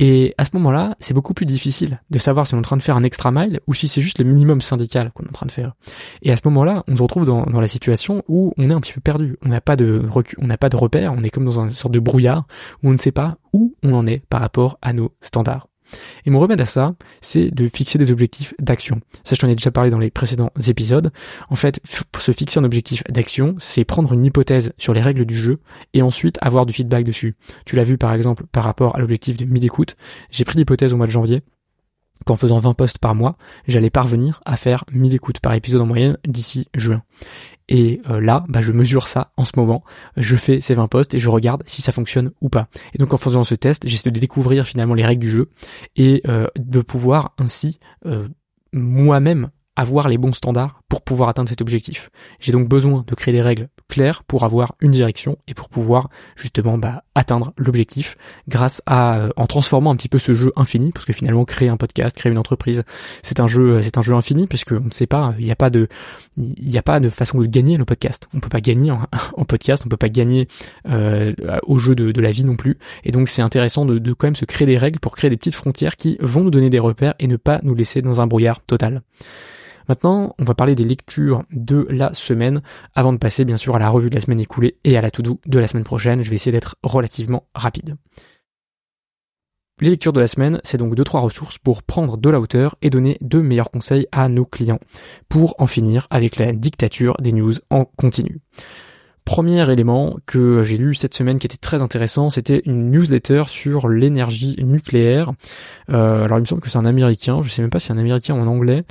Et 0.00 0.34
à 0.38 0.46
ce 0.46 0.52
moment-là, 0.54 0.96
c'est 0.98 1.12
beaucoup 1.12 1.34
plus 1.34 1.44
difficile 1.44 2.00
de 2.08 2.18
savoir 2.18 2.46
si 2.46 2.54
on 2.54 2.56
est 2.56 2.60
en 2.60 2.62
train 2.62 2.78
de 2.78 2.82
faire 2.82 2.96
un 2.96 3.02
extra 3.02 3.30
mile 3.30 3.60
ou 3.66 3.74
si 3.74 3.86
c'est 3.86 4.00
juste 4.00 4.18
le 4.18 4.24
minimum 4.24 4.62
syndical 4.62 5.12
qu'on 5.12 5.24
est 5.24 5.28
en 5.28 5.32
train 5.32 5.46
de 5.46 5.52
faire. 5.52 5.74
Et 6.22 6.32
à 6.32 6.36
ce 6.36 6.42
moment-là, 6.46 6.84
on 6.88 6.96
se 6.96 7.02
retrouve 7.02 7.26
dans, 7.26 7.44
la 7.44 7.68
situation 7.68 8.22
où 8.26 8.54
on 8.56 8.70
est 8.70 8.72
un 8.72 8.80
petit 8.80 8.94
peu 8.94 9.02
perdu. 9.02 9.36
On 9.42 9.50
n'a 9.50 9.60
pas 9.60 9.76
de 9.76 10.02
on 10.38 10.46
n'a 10.46 10.56
pas 10.56 10.70
de 10.70 10.76
repère, 10.76 11.12
on 11.12 11.22
est 11.22 11.28
comme 11.28 11.44
dans 11.44 11.60
une 11.60 11.70
sorte 11.70 11.92
de 11.92 12.00
brouillard 12.00 12.46
où 12.82 12.88
on 12.88 12.92
ne 12.92 12.98
sait 12.98 13.12
pas 13.12 13.36
où 13.52 13.74
on 13.82 13.92
en 13.92 14.06
est 14.06 14.22
par 14.30 14.40
rapport 14.40 14.78
à 14.80 14.94
nos 14.94 15.12
standards. 15.20 15.69
Et 16.26 16.30
mon 16.30 16.38
remède 16.38 16.60
à 16.60 16.64
ça, 16.64 16.94
c'est 17.20 17.50
de 17.50 17.68
fixer 17.68 17.98
des 17.98 18.12
objectifs 18.12 18.54
d'action. 18.58 19.00
Ça, 19.24 19.34
je 19.34 19.40
t'en 19.40 19.48
ai 19.48 19.54
déjà 19.54 19.70
parlé 19.70 19.90
dans 19.90 19.98
les 19.98 20.10
précédents 20.10 20.50
épisodes. 20.66 21.12
En 21.48 21.56
fait, 21.56 21.80
pour 22.12 22.22
se 22.22 22.32
fixer 22.32 22.58
un 22.60 22.64
objectif 22.64 23.02
d'action, 23.08 23.54
c'est 23.58 23.84
prendre 23.84 24.12
une 24.12 24.24
hypothèse 24.24 24.72
sur 24.78 24.94
les 24.94 25.00
règles 25.00 25.24
du 25.24 25.34
jeu 25.34 25.60
et 25.94 26.02
ensuite 26.02 26.38
avoir 26.40 26.66
du 26.66 26.72
feedback 26.72 27.04
dessus. 27.04 27.36
Tu 27.66 27.76
l'as 27.76 27.84
vu 27.84 27.98
par 27.98 28.12
exemple 28.12 28.44
par 28.52 28.64
rapport 28.64 28.96
à 28.96 28.98
l'objectif 28.98 29.36
de 29.36 29.44
1000 29.44 29.64
écoutes. 29.64 29.96
J'ai 30.30 30.44
pris 30.44 30.58
l'hypothèse 30.58 30.92
au 30.92 30.96
mois 30.96 31.06
de 31.06 31.12
janvier 31.12 31.42
qu'en 32.26 32.36
faisant 32.36 32.58
20 32.58 32.74
posts 32.74 32.98
par 32.98 33.14
mois, 33.14 33.36
j'allais 33.66 33.90
parvenir 33.90 34.40
à 34.44 34.56
faire 34.56 34.84
1000 34.92 35.14
écoutes 35.14 35.40
par 35.40 35.54
épisode 35.54 35.80
en 35.80 35.86
moyenne 35.86 36.18
d'ici 36.26 36.68
juin. 36.74 37.02
Et 37.70 38.02
euh, 38.10 38.20
là, 38.20 38.44
bah, 38.48 38.60
je 38.60 38.72
mesure 38.72 39.06
ça 39.06 39.32
en 39.36 39.44
ce 39.44 39.52
moment. 39.56 39.84
Je 40.16 40.36
fais 40.36 40.60
ces 40.60 40.74
20 40.74 40.88
posts 40.88 41.14
et 41.14 41.18
je 41.18 41.30
regarde 41.30 41.62
si 41.66 41.82
ça 41.82 41.92
fonctionne 41.92 42.32
ou 42.40 42.48
pas. 42.48 42.68
Et 42.94 42.98
donc 42.98 43.14
en 43.14 43.16
faisant 43.16 43.44
ce 43.44 43.54
test, 43.54 43.86
j'essaie 43.86 44.10
de 44.10 44.18
découvrir 44.18 44.66
finalement 44.66 44.94
les 44.94 45.06
règles 45.06 45.22
du 45.22 45.30
jeu 45.30 45.50
et 45.96 46.20
euh, 46.28 46.48
de 46.56 46.80
pouvoir 46.80 47.32
ainsi 47.38 47.78
euh, 48.06 48.28
moi-même 48.72 49.50
avoir 49.76 50.08
les 50.08 50.18
bons 50.18 50.32
standards 50.32 50.79
pour 50.90 51.02
pouvoir 51.02 51.28
atteindre 51.28 51.48
cet 51.48 51.62
objectif. 51.62 52.10
J'ai 52.40 52.50
donc 52.50 52.68
besoin 52.68 53.04
de 53.06 53.14
créer 53.14 53.32
des 53.32 53.40
règles 53.40 53.68
claires 53.88 54.24
pour 54.24 54.44
avoir 54.44 54.74
une 54.80 54.90
direction 54.90 55.38
et 55.46 55.54
pour 55.54 55.68
pouvoir 55.68 56.10
justement 56.36 56.78
bah, 56.78 57.04
atteindre 57.14 57.52
l'objectif 57.56 58.16
grâce 58.48 58.82
à 58.86 59.18
euh, 59.18 59.30
en 59.36 59.46
transformant 59.46 59.92
un 59.92 59.96
petit 59.96 60.08
peu 60.08 60.18
ce 60.18 60.34
jeu 60.34 60.52
infini 60.56 60.90
parce 60.90 61.06
que 61.06 61.12
finalement 61.12 61.44
créer 61.44 61.68
un 61.68 61.76
podcast, 61.76 62.16
créer 62.16 62.32
une 62.32 62.38
entreprise, 62.38 62.82
c'est 63.22 63.38
un 63.38 63.46
jeu 63.46 63.80
c'est 63.82 63.98
un 63.98 64.02
jeu 64.02 64.14
infini 64.14 64.48
puisque 64.48 64.72
on 64.72 64.80
ne 64.80 64.90
sait 64.90 65.06
pas, 65.06 65.32
il 65.38 65.44
n'y 65.44 65.52
a 65.52 65.56
pas 65.56 65.70
de 65.70 65.86
il 66.36 66.76
a 66.76 66.82
pas 66.82 66.98
de 66.98 67.08
façon 67.08 67.38
de 67.38 67.46
gagner 67.46 67.76
le 67.76 67.84
podcast. 67.84 68.28
On 68.34 68.40
peut 68.40 68.48
pas 68.48 68.60
gagner 68.60 68.90
en, 69.36 69.44
podcast, 69.44 69.84
on 69.86 69.88
peut 69.88 69.96
pas 69.96 70.08
gagner 70.08 70.48
euh, 70.88 71.32
au 71.62 71.78
jeu 71.78 71.94
de, 71.94 72.10
de, 72.10 72.20
la 72.20 72.32
vie 72.32 72.44
non 72.44 72.56
plus. 72.56 72.78
Et 73.04 73.12
donc 73.12 73.28
c'est 73.28 73.42
intéressant 73.42 73.84
de, 73.86 73.98
de 73.98 74.12
quand 74.12 74.26
même 74.26 74.34
se 74.34 74.44
créer 74.44 74.66
des 74.66 74.76
règles 74.76 74.98
pour 74.98 75.14
créer 75.14 75.30
des 75.30 75.36
petites 75.36 75.54
frontières 75.54 75.94
qui 75.94 76.16
vont 76.20 76.42
nous 76.42 76.50
donner 76.50 76.68
des 76.68 76.80
repères 76.80 77.14
et 77.20 77.28
ne 77.28 77.36
pas 77.36 77.60
nous 77.62 77.76
laisser 77.76 78.02
dans 78.02 78.20
un 78.20 78.26
brouillard 78.26 78.60
total. 78.60 79.02
Maintenant, 79.90 80.36
on 80.38 80.44
va 80.44 80.54
parler 80.54 80.76
des 80.76 80.84
lectures 80.84 81.42
de 81.50 81.84
la 81.90 82.14
semaine 82.14 82.62
avant 82.94 83.12
de 83.12 83.18
passer 83.18 83.44
bien 83.44 83.56
sûr 83.56 83.74
à 83.74 83.80
la 83.80 83.88
revue 83.88 84.08
de 84.08 84.14
la 84.14 84.20
semaine 84.20 84.38
écoulée 84.38 84.78
et 84.84 84.96
à 84.96 85.00
la 85.00 85.10
to-do 85.10 85.40
de 85.46 85.58
la 85.58 85.66
semaine 85.66 85.82
prochaine. 85.82 86.22
Je 86.22 86.30
vais 86.30 86.36
essayer 86.36 86.52
d'être 86.52 86.76
relativement 86.84 87.48
rapide. 87.56 87.96
Les 89.80 89.90
lectures 89.90 90.12
de 90.12 90.20
la 90.20 90.28
semaine, 90.28 90.60
c'est 90.62 90.78
donc 90.78 90.94
deux 90.94 91.02
trois 91.02 91.22
ressources 91.22 91.58
pour 91.58 91.82
prendre 91.82 92.18
de 92.18 92.30
la 92.30 92.38
hauteur 92.38 92.76
et 92.82 92.88
donner 92.88 93.18
de 93.20 93.40
meilleurs 93.40 93.72
conseils 93.72 94.06
à 94.12 94.28
nos 94.28 94.44
clients 94.44 94.78
pour 95.28 95.56
en 95.58 95.66
finir 95.66 96.06
avec 96.10 96.36
la 96.36 96.52
dictature 96.52 97.16
des 97.20 97.32
news 97.32 97.54
en 97.68 97.84
continu. 97.84 98.38
Premier 99.24 99.70
élément 99.70 100.16
que 100.26 100.62
j'ai 100.62 100.76
lu 100.76 100.94
cette 100.94 101.14
semaine 101.14 101.38
qui 101.38 101.46
était 101.46 101.56
très 101.56 101.82
intéressant, 101.82 102.30
c'était 102.30 102.62
une 102.64 102.90
newsletter 102.90 103.44
sur 103.46 103.88
l'énergie 103.88 104.56
nucléaire. 104.62 105.30
Euh, 105.90 106.24
alors 106.24 106.38
il 106.38 106.42
me 106.42 106.46
semble 106.46 106.60
que 106.60 106.68
c'est 106.68 106.78
un 106.78 106.84
Américain, 106.84 107.40
je 107.42 107.48
sais 107.48 107.62
même 107.62 107.70
pas 107.70 107.78
si 107.78 107.86
c'est 107.86 107.92
un 107.92 107.98
Américain 107.98 108.34
en 108.34 108.46
anglais, 108.46 108.84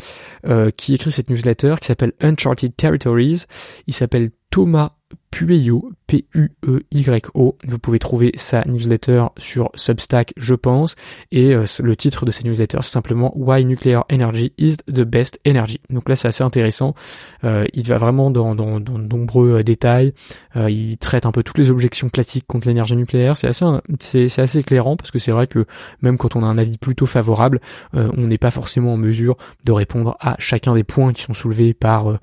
euh, 0.48 0.72
qui 0.72 0.94
écrit 0.94 1.12
cette 1.12 1.30
newsletter 1.30 1.76
qui 1.82 1.88
s'appelle 1.88 2.14
Uncharted 2.22 2.76
Territories. 2.76 3.46
Il 3.88 3.94
s'appelle 3.94 4.32
Thomas 4.50 4.92
Pueyo, 5.32 5.92
P-U-E-Y-O. 6.10 7.58
Vous 7.68 7.80
pouvez 7.80 8.00
trouver 8.00 8.32
sa 8.36 8.66
newsletter 8.66 9.26
sur 9.38 9.70
Substack, 9.76 10.34
je 10.38 10.56
pense. 10.56 10.96
Et 11.32 11.54
euh, 11.54 11.66
le 11.84 11.96
titre 11.96 12.26
de 12.26 12.32
sa 12.32 12.42
newsletter, 12.42 12.80
c'est 12.82 12.90
simplement 12.90 13.32
Why 13.36 13.64
Nuclear 13.64 14.06
Energy 14.12 14.52
is 14.58 14.78
the 14.88 15.02
Best 15.02 15.40
Energy. 15.48 15.80
Donc 15.92 16.10
là, 16.10 16.16
c'est 16.16 16.28
assez 16.28 16.44
intéressant. 16.44 16.96
Euh, 17.44 17.66
il 17.74 17.88
va 17.88 17.98
vraiment 17.98 18.32
dans, 18.32 18.56
dans, 18.56 18.80
dans 18.80 18.98
de 18.98 19.08
nombreux 19.08 19.60
euh, 19.60 19.64
détails. 19.64 20.14
il 20.56 20.98
traite 20.98 21.28
un 21.28 21.32
peu 21.32 21.44
toutes 21.44 21.60
les 21.60 21.70
objections 21.70 22.10
classiques 22.10 22.48
contre 22.48 22.68
l'énergie 22.68 22.96
nucléaire. 22.96 23.38
C'est 23.38 23.48
assez, 23.48 23.66
c'est, 24.00 24.40
assez 24.40 24.60
éclairant 24.60 24.98
parce 24.98 25.12
que 25.12 25.20
c'est 25.20 25.32
vrai 25.32 25.46
que 25.46 25.68
même 26.02 26.18
quand 26.18 26.36
on 26.36 26.42
a 26.42 26.48
un 26.48 26.58
avis 26.58 26.80
plutôt 26.80 27.06
favorable, 27.06 27.62
on 27.94 28.26
n'est 28.28 28.40
pas 28.40 28.52
forcément 28.52 28.94
en 28.94 28.98
mesure 28.98 29.38
de 29.64 29.72
répondre 29.72 30.18
à 30.20 30.36
chacun 30.40 30.74
des 30.74 30.84
points 30.84 31.14
qui 31.14 31.22
sont 31.22 31.34
soulevés 31.34 31.76
par, 31.76 32.18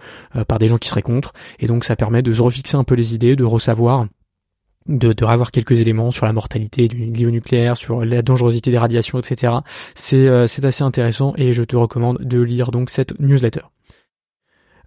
par 0.49 0.59
des 0.59 0.67
gens 0.67 0.79
qui 0.79 0.89
seraient 0.89 1.03
contre. 1.03 1.33
Et 1.61 1.67
donc, 1.67 1.85
ça 1.85 1.95
permet 1.95 2.23
de 2.23 2.33
se 2.33 2.43
refixer 2.43 2.77
un 2.77 2.85
peu 2.85 2.95
les 2.95 3.15
idées, 3.15 3.37
de 3.37 3.45
de, 4.89 5.13
de 5.13 5.51
quelques 5.51 5.81
éléments 5.81 6.11
sur 6.11 6.27
la 6.27 6.33
mortalité 6.33 6.89
du 6.89 7.31
nucléaire, 7.31 7.77
sur 7.77 8.05
la 8.05 8.23
dangerosité 8.23 8.71
des 8.71 8.79
radiations, 8.79 9.19
etc. 9.19 9.55
C'est 9.95 10.29
euh, 10.29 10.47
c'est 10.47 10.65
assez 10.65 10.85
intéressant 10.85 11.35
et 11.37 11.53
je 11.53 11.63
te 11.63 11.77
recommande 11.77 12.19
de 12.21 12.41
lire 12.41 12.71
donc 12.71 12.91
cette 12.91 13.19
newsletter. 13.21 13.63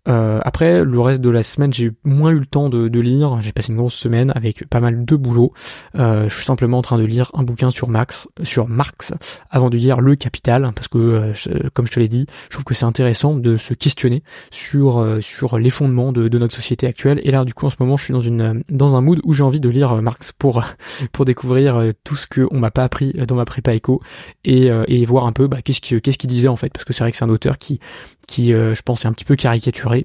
Euh, 0.10 0.40
après, 0.44 0.84
le 0.84 1.00
reste 1.00 1.22
de 1.22 1.30
la 1.30 1.44
semaine, 1.44 1.72
j'ai 1.72 1.92
moins 2.04 2.32
eu 2.32 2.40
le 2.40 2.46
temps 2.46 2.70
de, 2.70 2.88
de 2.88 3.00
lire. 3.00 3.42
J'ai 3.42 3.52
passé 3.52 3.72
une 3.72 3.78
grosse 3.78 3.94
semaine 3.94 4.32
avec 4.36 4.68
pas 4.68 4.80
mal 4.80 5.06
de 5.06 5.16
boulot. 5.16 5.54
Euh, 5.98 6.28
je 6.28 6.36
suis 6.36 6.46
simplement 6.46 6.80
en 6.80 6.82
train 6.82 6.98
de 6.98 7.04
lire 7.04 7.30
un 7.34 7.44
bouquin 7.44 7.70
sur 7.70 7.90
Max, 7.90 8.28
sur 8.44 8.68
Marx, 8.68 9.14
avant 9.50 9.70
de 9.70 9.78
lire 9.78 10.02
Le 10.02 10.16
Capital, 10.16 10.72
parce 10.76 10.88
que, 10.88 10.98
euh, 10.98 11.70
comme 11.74 11.86
je 11.86 11.92
te 11.92 12.00
l'ai 12.00 12.08
dit, 12.08 12.26
je 12.46 12.56
trouve 12.56 12.64
que 12.64 12.74
c'est 12.74 12.86
intéressant 12.86 13.36
de 13.36 13.58
se 13.58 13.74
questionner 13.74 14.24
sur 14.52 15.00
euh, 15.00 15.22
sur 15.22 15.60
les 15.60 15.70
fondements 15.70 16.12
de, 16.12 16.28
de, 16.28 16.38
notre 16.40 16.56
société 16.56 16.88
actuelle. 16.88 17.22
Et 17.24 17.32
là, 17.32 17.46
du 17.46 17.54
coup, 17.54 17.66
en 17.66 17.70
ce 17.70 17.78
moment, 17.80 17.98
je 17.98 18.06
suis 18.06 18.14
dans 18.14 18.22
une 18.22 18.64
dans 18.70 18.96
un 18.96 19.02
mood 19.02 19.20
où 19.24 19.34
j'ai 19.34 19.44
envie 19.44 19.60
de 19.60 19.70
lire 19.70 20.02
Marx 20.02 20.32
pour 20.32 20.64
pour 21.12 21.26
découvrir 21.26 21.94
tout 22.04 22.16
ce 22.16 22.28
que 22.28 22.48
on 22.52 22.60
m'a 22.60 22.72
pas 22.72 22.84
appris 22.84 23.14
dans 23.28 23.36
ma 23.36 23.46
prépa 23.46 23.74
éco 23.74 24.02
et, 24.44 24.70
et 24.88 25.06
voir 25.06 25.26
un 25.26 25.34
peu 25.34 25.48
bah, 25.48 25.62
qu'est-ce 25.62 25.82
qu'il 25.82 26.02
qu'est-ce 26.02 26.18
qu'il 26.18 26.30
disait 26.30 26.48
en 26.48 26.56
fait, 26.56 26.72
parce 26.74 26.86
que 26.86 26.94
c'est 26.94 27.04
vrai 27.04 27.12
que 27.12 27.18
c'est 27.18 27.26
un 27.26 27.30
auteur 27.30 27.58
qui 27.58 27.80
qui, 28.28 28.52
je 28.52 28.82
pense, 28.84 29.06
est 29.06 29.08
un 29.08 29.14
petit 29.14 29.26
peu 29.26 29.36
caricaturé 29.36 29.99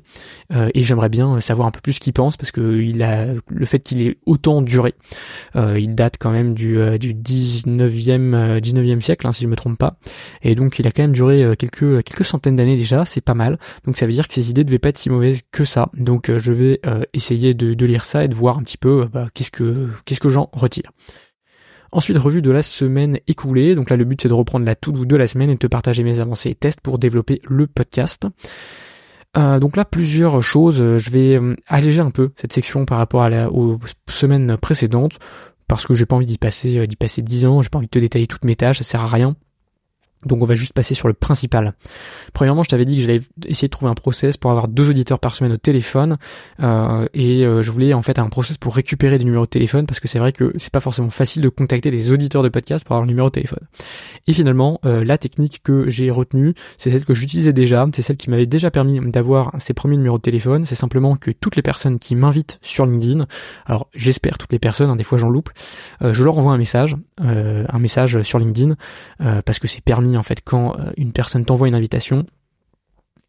euh, 0.53 0.71
et 0.75 0.83
j'aimerais 0.83 1.09
bien 1.09 1.41
savoir 1.41 1.69
un 1.69 1.71
peu 1.71 1.81
plus 1.81 1.95
ce 1.95 2.01
qu'il 2.01 2.13
pense 2.13 2.37
parce 2.37 2.51
que 2.51 2.81
il 2.81 3.03
a 3.03 3.27
le 3.49 3.67
fait 3.67 3.81
qu'il 3.81 4.03
ait 4.03 4.17
autant 4.27 4.63
duré. 4.63 4.95
Euh, 5.57 5.79
il 5.79 5.95
date 5.95 6.17
quand 6.19 6.31
même 6.31 6.55
du, 6.55 6.79
euh, 6.79 6.99
du 6.99 7.15
19e 7.15 8.61
19e 8.61 9.01
siècle 9.01 9.27
hein, 9.27 9.33
si 9.33 9.45
je 9.45 9.49
me 9.49 9.57
trompe 9.57 9.79
pas 9.79 9.97
et 10.43 10.55
donc 10.55 10.79
il 10.79 10.87
a 10.87 10.91
quand 10.91 11.03
même 11.03 11.13
duré 11.13 11.55
quelques 11.59 12.03
quelques 12.05 12.25
centaines 12.25 12.57
d'années 12.57 12.77
déjà, 12.77 13.05
c'est 13.05 13.21
pas 13.21 13.35
mal. 13.35 13.59
Donc 13.85 13.97
ça 13.97 14.07
veut 14.07 14.13
dire 14.13 14.29
que 14.29 14.35
ses 14.35 14.51
idées 14.51 14.65
devaient 14.65 14.79
pas 14.79 14.91
être 14.91 14.99
si 14.99 15.11
mauvaises 15.11 15.41
que 15.51 15.65
ça. 15.65 15.91
Donc 15.95 16.31
je 16.37 16.53
vais 16.53 16.81
essayer 17.13 17.55
de, 17.55 17.75
de, 17.75 17.87
lire 17.87 18.05
ça 18.05 18.25
et 18.25 18.29
de 18.29 18.35
voir 18.35 18.59
un 18.59 18.63
petit 18.63 18.79
peu 18.79 19.09
bah, 19.13 19.29
qu'est-ce 19.35 19.51
que 19.51 19.89
qu'est-ce 20.05 20.21
que 20.21 20.29
j'en 20.29 20.51
retire. 20.53 20.91
Ensuite, 21.95 22.19
revue 22.19 22.43
de 22.43 22.51
la 22.51 22.63
semaine 22.63 23.21
écoulée. 23.29 23.77
Donc 23.77 23.89
là, 23.89 23.97
le 23.97 24.05
but 24.05 24.21
c'est 24.21 24.29
de 24.29 24.35
reprendre 24.35 24.67
la 24.67 24.75
to-do 24.75 25.05
de 25.05 25.15
la 25.15 25.29
semaine 25.29 25.49
et 25.49 25.55
de 25.55 25.59
te 25.61 25.69
partager 25.69 26.03
mes 26.03 26.19
avancées 26.19 26.51
et 26.51 26.55
tests 26.57 26.81
pour 26.81 26.99
développer 26.99 27.41
le 27.45 27.69
podcast. 27.69 28.27
Euh, 29.37 29.59
donc 29.59 29.77
là, 29.77 29.85
plusieurs 29.85 30.43
choses. 30.43 30.81
Euh, 30.81 30.99
je 30.99 31.11
vais 31.11 31.37
euh, 31.37 31.57
alléger 31.67 32.01
un 32.01 32.11
peu 32.11 32.33
cette 32.37 32.53
section 32.53 32.85
par 32.85 32.99
rapport 32.99 33.23
à 33.23 33.29
la, 33.29 33.51
aux 33.51 33.79
semaines 34.09 34.57
précédentes 34.57 35.19
parce 35.67 35.87
que 35.87 35.95
j'ai 35.95 36.07
pas 36.07 36.17
envie 36.17 36.27
d'y 36.27 36.39
passer 36.39 36.87
d'y 36.87 36.97
passer 36.97 37.23
10 37.23 37.47
ans. 37.47 37.63
J'ai 37.63 37.69
pas 37.71 37.79
envie 37.79 37.87
de 37.87 37.91
te 37.91 37.99
détailler 37.99 38.27
toutes 38.27 38.45
mes 38.45 38.57
tâches, 38.57 38.79
ça 38.79 38.85
sert 38.85 39.01
à 39.01 39.07
rien. 39.07 39.35
Donc 40.27 40.43
on 40.43 40.47
va 40.47 40.55
juste 40.55 40.73
passer 40.73 40.95
sur 40.95 41.09
le 41.09 41.15
principal. 41.15 41.75
Premièrement, 42.33 42.63
je 42.63 42.69
t'avais 42.69 42.85
dit 42.85 42.97
que 42.97 43.03
j'allais 43.03 43.23
essayer 43.47 43.69
de 43.69 43.73
trouver 43.73 43.91
un 43.91 43.95
process 43.95 44.37
pour 44.37 44.51
avoir 44.51 44.69
deux 44.69 44.91
auditeurs 44.91 45.19
par 45.19 45.35
semaine 45.35 45.53
au 45.53 45.57
téléphone 45.57 46.17
euh, 46.61 47.07
et 47.15 47.45
euh, 47.45 47.63
je 47.63 47.71
voulais 47.71 47.95
en 47.95 48.03
fait 48.03 48.19
un 48.19 48.29
process 48.29 48.59
pour 48.59 48.75
récupérer 48.75 49.19
des 49.19 49.25
numéros 49.25 49.45
de 49.45 49.51
téléphone 49.51 49.87
parce 49.87 50.01
que 50.01 50.09
c'est 50.09 50.19
vrai 50.19 50.33
que 50.33 50.53
c'est 50.57 50.73
pas 50.73 50.81
forcément 50.81 51.11
facile 51.11 51.43
de 51.43 51.49
contacter 51.49 51.91
des 51.91 52.13
auditeurs 52.13 52.43
de 52.43 52.49
podcast 52.49 52.85
pour 52.85 52.95
avoir 52.95 53.05
le 53.05 53.09
numéro 53.09 53.29
de 53.29 53.33
téléphone. 53.33 53.61
Et 54.27 54.33
finalement, 54.33 54.81
euh, 54.85 55.05
la 55.05 55.19
technique 55.19 55.63
que 55.63 55.89
j'ai 55.91 56.11
retenue, 56.11 56.55
c'est 56.77 56.91
celle 56.91 57.05
que 57.05 57.15
j'utilisais 57.15 57.53
déjà, 57.53 57.87
c'est 57.95 58.03
celle 58.03 58.17
qui 58.17 58.31
m'avait 58.31 58.47
déjà 58.47 58.71
permis 58.71 59.01
d'avoir 59.11 59.53
ces 59.59 59.75
premiers 59.75 59.97
numéros 59.97 60.19
de 60.19 60.23
téléphone. 60.23 60.65
C'est 60.65 60.75
simplement 60.75 61.17
que 61.17 61.31
toutes 61.31 61.57
les 61.57 61.63
personnes 61.63 61.99
qui 61.99 62.15
m'invitent 62.15 62.59
sur 62.63 62.87
LinkedIn, 62.87 63.27
alors 63.67 63.89
j'espère 63.95 64.39
toutes 64.39 64.53
les 64.53 64.59
personnes, 64.59 64.91
hein, 64.91 64.97
des 64.97 65.05
fois 65.05 65.19
j'en 65.19 65.29
loupe, 65.29 65.51
je 66.01 66.25
leur 66.25 66.39
envoie 66.39 66.53
un 66.53 66.59
message, 66.59 66.97
un 67.19 67.79
message 67.79 68.23
sur 68.23 68.39
LinkedIn 68.39 68.77
parce 69.45 69.59
que 69.59 69.69
c'est 69.69 69.83
permis 69.83 70.14
en 70.17 70.23
fait 70.23 70.43
quand 70.45 70.79
euh, 70.79 70.91
une 70.97 71.13
personne 71.13 71.45
t'envoie 71.45 71.69
une 71.69 71.75
invitation 71.75 72.27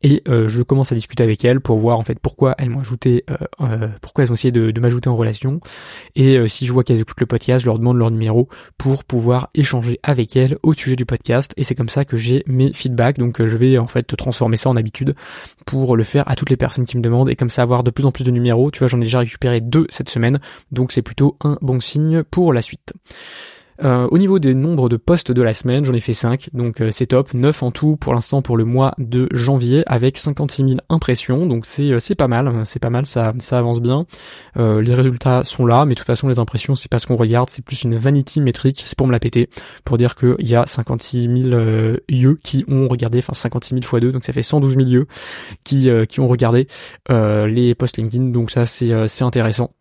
et 0.03 0.21
euh, 0.27 0.49
je 0.49 0.61
commence 0.61 0.91
à 0.91 0.95
discuter 0.95 1.23
avec 1.23 1.43
elle 1.45 1.61
pour 1.61 1.79
voir 1.79 1.97
en 1.97 2.03
fait 2.03 2.19
pourquoi 2.19 2.53
elles 2.57 2.69
m'ont 2.69 2.81
ajouté, 2.81 3.23
euh, 3.61 3.87
pourquoi 4.01 4.23
elles 4.23 4.31
ont 4.31 4.35
essayé 4.35 4.51
de, 4.51 4.79
m'ajouter 4.79 5.09
en 5.09 5.15
relation. 5.15 5.61
Et 6.15 6.37
si 6.47 6.65
je 6.65 6.73
vois 6.73 6.83
qu'elles 6.83 6.99
écoutent 6.99 7.21
le 7.21 7.25
podcast, 7.25 7.61
je 7.61 7.65
leur 7.65 7.79
demande 7.79 7.97
leur 7.97 8.11
numéro 8.11 8.49
pour 8.77 9.03
pouvoir 9.05 9.49
échanger 9.55 9.99
avec 10.03 10.35
elles 10.35 10.57
au 10.63 10.73
sujet 10.73 10.95
du 10.95 11.05
podcast. 11.05 11.53
Et 11.57 11.63
c'est 11.63 11.73
comme 11.73 11.89
ça 11.89 12.05
que 12.05 12.17
j'ai 12.17 12.43
mes 12.45 12.71
feedbacks. 12.73 13.17
Donc 13.17 13.43
je 13.43 13.57
vais 13.57 13.77
en 13.79 13.87
fait 13.87 14.15
transformer 14.15 14.57
ça 14.57 14.69
en 14.69 14.75
habitude 14.75 15.15
pour 15.65 15.95
le 15.95 16.03
faire 16.03 16.29
à 16.29 16.35
toutes 16.35 16.51
les 16.51 16.57
personnes 16.57 16.85
qui 16.85 16.97
me 16.97 17.01
demandent 17.01 17.29
et 17.29 17.35
comme 17.35 17.49
ça 17.49 17.63
avoir 17.63 17.83
de 17.83 17.89
plus 17.89 18.05
en 18.05 18.11
plus 18.11 18.25
de 18.25 18.31
numéros. 18.31 18.69
Tu 18.69 18.79
vois, 18.79 18.89
j'en 18.89 18.99
ai 19.01 19.05
déjà 19.05 19.19
récupéré 19.19 19.61
deux 19.61 19.87
cette 19.89 20.09
semaine, 20.09 20.39
donc 20.71 20.91
c'est 20.91 21.01
plutôt 21.01 21.37
un 21.41 21.57
bon 21.61 21.79
signe 21.79 22.21
pour 22.21 22.53
la 22.53 22.61
suite. 22.61 22.93
Euh, 23.83 24.07
au 24.09 24.17
niveau 24.17 24.39
des 24.39 24.53
nombres 24.53 24.87
de 24.89 24.97
postes 24.97 25.31
de 25.31 25.41
la 25.41 25.53
semaine, 25.53 25.83
j'en 25.83 25.93
ai 25.93 25.99
fait 25.99 26.13
5, 26.13 26.49
donc 26.53 26.81
euh, 26.81 26.91
c'est 26.91 27.07
top. 27.07 27.33
9 27.33 27.63
en 27.63 27.71
tout 27.71 27.97
pour 27.97 28.13
l'instant 28.13 28.41
pour 28.41 28.55
le 28.55 28.63
mois 28.63 28.93
de 28.97 29.27
janvier 29.33 29.83
avec 29.87 30.17
56 30.17 30.63
000 30.63 30.77
impressions, 30.89 31.45
donc 31.45 31.65
c'est 31.65 31.91
euh, 31.91 31.99
c'est 31.99 32.15
pas 32.15 32.27
mal, 32.27 32.61
c'est 32.65 32.79
pas 32.79 32.89
mal, 32.89 33.05
ça 33.05 33.33
ça 33.39 33.57
avance 33.59 33.81
bien. 33.81 34.05
les 34.55 34.93
résultats 34.93 35.43
sont 35.43 35.65
là, 35.65 35.85
mais 35.85 35.93
de 35.93 35.99
toute 35.99 36.07
façon 36.07 36.27
les 36.27 36.39
impressions 36.39 36.75
c'est 36.75 36.89
pas 36.89 36.99
ce 36.99 37.07
qu'on 37.07 37.15
regarde, 37.15 37.49
c'est 37.49 37.63
plus 37.63 37.83
une 37.83 37.97
vanity 37.97 38.39
métrique, 38.39 38.83
c'est 38.85 38.97
pour 38.97 39.07
me 39.07 39.11
la 39.11 39.19
péter, 39.19 39.49
pour 39.83 39.97
dire 39.97 40.15
qu'il 40.15 40.47
y 40.47 40.55
a 40.55 40.65
56 40.65 41.49
000 41.49 41.61
yeux 42.09 42.39
qui 42.43 42.63
ont 42.67 42.87
regardé, 42.87 43.19
enfin 43.19 43.33
56 43.33 43.75
000 43.75 43.83
fois 43.83 43.99
2, 43.99 44.11
donc 44.11 44.23
ça 44.23 44.33
fait 44.33 44.43
112 44.43 44.75
000 44.75 44.87
yeux 44.87 45.07
qui 45.63 45.89
qui 46.07 46.19
ont 46.19 46.27
regardé 46.27 46.67
les 47.09 47.75
posts 47.75 47.97
LinkedIn, 47.97 48.25
donc 48.25 48.51
ça 48.51 48.65
c'est 48.65 49.23
intéressant. 49.23 49.71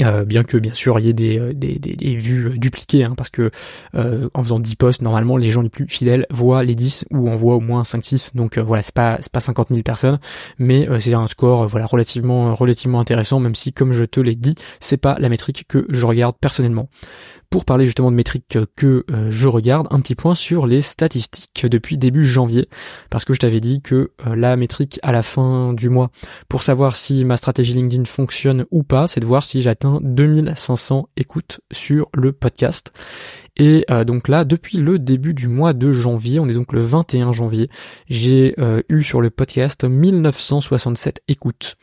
Euh, 0.00 0.24
bien 0.24 0.44
que 0.44 0.56
bien 0.56 0.74
sûr 0.74 0.98
il 0.98 1.06
y 1.06 1.08
ait 1.08 1.14
des, 1.14 1.38
euh, 1.38 1.52
des, 1.52 1.78
des, 1.78 2.16
vues 2.16 2.48
euh, 2.48 2.56
dupliquées, 2.56 3.04
hein, 3.04 3.14
parce 3.16 3.30
que 3.30 3.50
en 3.94 4.42
faisant 4.42 4.58
10 4.58 4.76
posts, 4.76 5.02
normalement 5.02 5.36
les 5.36 5.50
gens 5.50 5.62
les 5.62 5.68
plus 5.68 5.86
fidèles 5.88 6.26
voient 6.30 6.62
les 6.62 6.74
10 6.74 7.06
ou 7.10 7.28
en 7.28 7.36
voient 7.36 7.56
au 7.56 7.60
moins 7.60 7.82
5-6, 7.82 8.36
donc 8.36 8.58
voilà 8.58 8.82
c'est 8.82 8.94
pas 8.94 9.18
c'est 9.20 9.32
pas 9.32 9.40
50 9.40 9.68
000 9.68 9.82
personnes, 9.82 10.18
mais 10.58 10.88
c'est 11.00 11.14
un 11.14 11.26
score 11.26 11.66
voilà 11.66 11.86
relativement 11.86 12.54
relativement 12.54 13.00
intéressant, 13.00 13.40
même 13.40 13.54
si 13.54 13.72
comme 13.72 13.92
je 13.92 14.04
te 14.04 14.20
l'ai 14.20 14.34
dit, 14.34 14.54
c'est 14.80 14.96
pas 14.96 15.16
la 15.18 15.28
métrique 15.28 15.64
que 15.68 15.86
je 15.88 16.06
regarde 16.06 16.36
personnellement 16.40 16.88
pour 17.50 17.64
parler 17.64 17.84
justement 17.84 18.12
de 18.12 18.16
métriques 18.16 18.58
que 18.76 19.04
euh, 19.10 19.30
je 19.30 19.48
regarde, 19.48 19.88
un 19.90 20.00
petit 20.00 20.14
point 20.14 20.36
sur 20.36 20.66
les 20.66 20.82
statistiques 20.82 21.66
depuis 21.66 21.98
début 21.98 22.24
janvier, 22.24 22.68
parce 23.10 23.24
que 23.24 23.34
je 23.34 23.40
t'avais 23.40 23.60
dit 23.60 23.82
que 23.82 24.12
euh, 24.26 24.36
la 24.36 24.56
métrique 24.56 25.00
à 25.02 25.10
la 25.10 25.24
fin 25.24 25.72
du 25.72 25.88
mois, 25.88 26.10
pour 26.48 26.62
savoir 26.62 26.94
si 26.94 27.24
ma 27.24 27.36
stratégie 27.36 27.74
LinkedIn 27.74 28.04
fonctionne 28.04 28.66
ou 28.70 28.84
pas, 28.84 29.08
c'est 29.08 29.20
de 29.20 29.26
voir 29.26 29.42
si 29.42 29.62
j'atteins 29.62 29.98
2500 30.02 31.08
écoutes 31.16 31.60
sur 31.72 32.08
le 32.14 32.32
podcast. 32.32 32.92
Et 33.56 33.84
euh, 33.90 34.04
donc 34.04 34.28
là, 34.28 34.44
depuis 34.44 34.78
le 34.78 34.98
début 34.98 35.34
du 35.34 35.48
mois 35.48 35.72
de 35.72 35.92
janvier, 35.92 36.40
on 36.40 36.48
est 36.48 36.54
donc 36.54 36.72
le 36.72 36.82
21 36.82 37.32
janvier, 37.32 37.68
j'ai 38.08 38.54
eu 38.88 39.02
sur 39.02 39.20
le 39.20 39.30
podcast 39.30 39.84
1967 39.84 41.22
écoutes. 41.28 41.76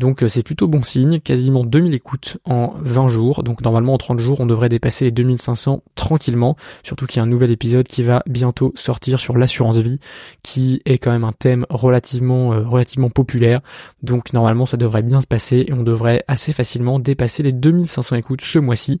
Donc 0.00 0.22
euh, 0.22 0.28
c'est 0.28 0.42
plutôt 0.42 0.66
bon 0.66 0.82
signe, 0.82 1.20
quasiment 1.20 1.62
2000 1.62 1.92
écoutes 1.92 2.38
en 2.46 2.72
20 2.78 3.08
jours. 3.08 3.42
Donc 3.42 3.60
normalement 3.60 3.92
en 3.92 3.98
30 3.98 4.18
jours 4.18 4.40
on 4.40 4.46
devrait 4.46 4.70
dépasser 4.70 5.04
les 5.04 5.10
2500 5.10 5.82
tranquillement. 5.94 6.56
Surtout 6.82 7.04
qu'il 7.04 7.18
y 7.18 7.20
a 7.20 7.22
un 7.22 7.26
nouvel 7.26 7.50
épisode 7.50 7.86
qui 7.86 8.02
va 8.02 8.22
bientôt 8.26 8.72
sortir 8.76 9.20
sur 9.20 9.36
l'assurance 9.36 9.76
vie, 9.76 10.00
qui 10.42 10.80
est 10.86 10.96
quand 10.96 11.10
même 11.10 11.24
un 11.24 11.32
thème 11.32 11.66
relativement 11.68 12.54
euh, 12.54 12.62
relativement 12.62 13.10
populaire. 13.10 13.60
Donc 14.02 14.32
normalement 14.32 14.64
ça 14.64 14.78
devrait 14.78 15.02
bien 15.02 15.20
se 15.20 15.26
passer 15.26 15.66
et 15.68 15.72
on 15.74 15.82
devrait 15.82 16.24
assez 16.28 16.54
facilement 16.54 16.98
dépasser 16.98 17.42
les 17.42 17.52
2500 17.52 18.16
écoutes 18.16 18.40
ce 18.40 18.58
mois-ci. 18.58 19.00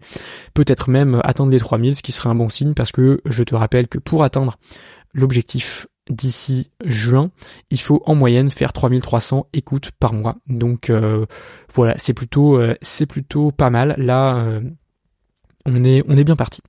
Peut-être 0.52 0.90
même 0.90 1.22
atteindre 1.24 1.50
les 1.50 1.58
3000, 1.58 1.96
ce 1.96 2.02
qui 2.02 2.09
serait 2.12 2.30
un 2.30 2.34
bon 2.34 2.48
signe 2.48 2.74
parce 2.74 2.92
que 2.92 3.20
je 3.24 3.42
te 3.42 3.54
rappelle 3.54 3.88
que 3.88 3.98
pour 3.98 4.24
atteindre 4.24 4.56
l'objectif 5.12 5.86
d'ici 6.08 6.70
juin, 6.84 7.30
il 7.70 7.80
faut 7.80 8.02
en 8.04 8.14
moyenne 8.14 8.50
faire 8.50 8.72
3300 8.72 9.46
écoutes 9.52 9.90
par 9.98 10.12
mois. 10.12 10.36
Donc 10.48 10.90
euh, 10.90 11.26
voilà, 11.72 11.94
c'est 11.98 12.14
plutôt 12.14 12.58
euh, 12.58 12.74
c'est 12.82 13.06
plutôt 13.06 13.52
pas 13.52 13.70
mal. 13.70 13.94
Là, 13.96 14.36
euh, 14.36 14.60
on 15.66 15.84
est, 15.84 16.02
on 16.08 16.16
est 16.16 16.24
bien 16.24 16.36
parti. 16.36 16.60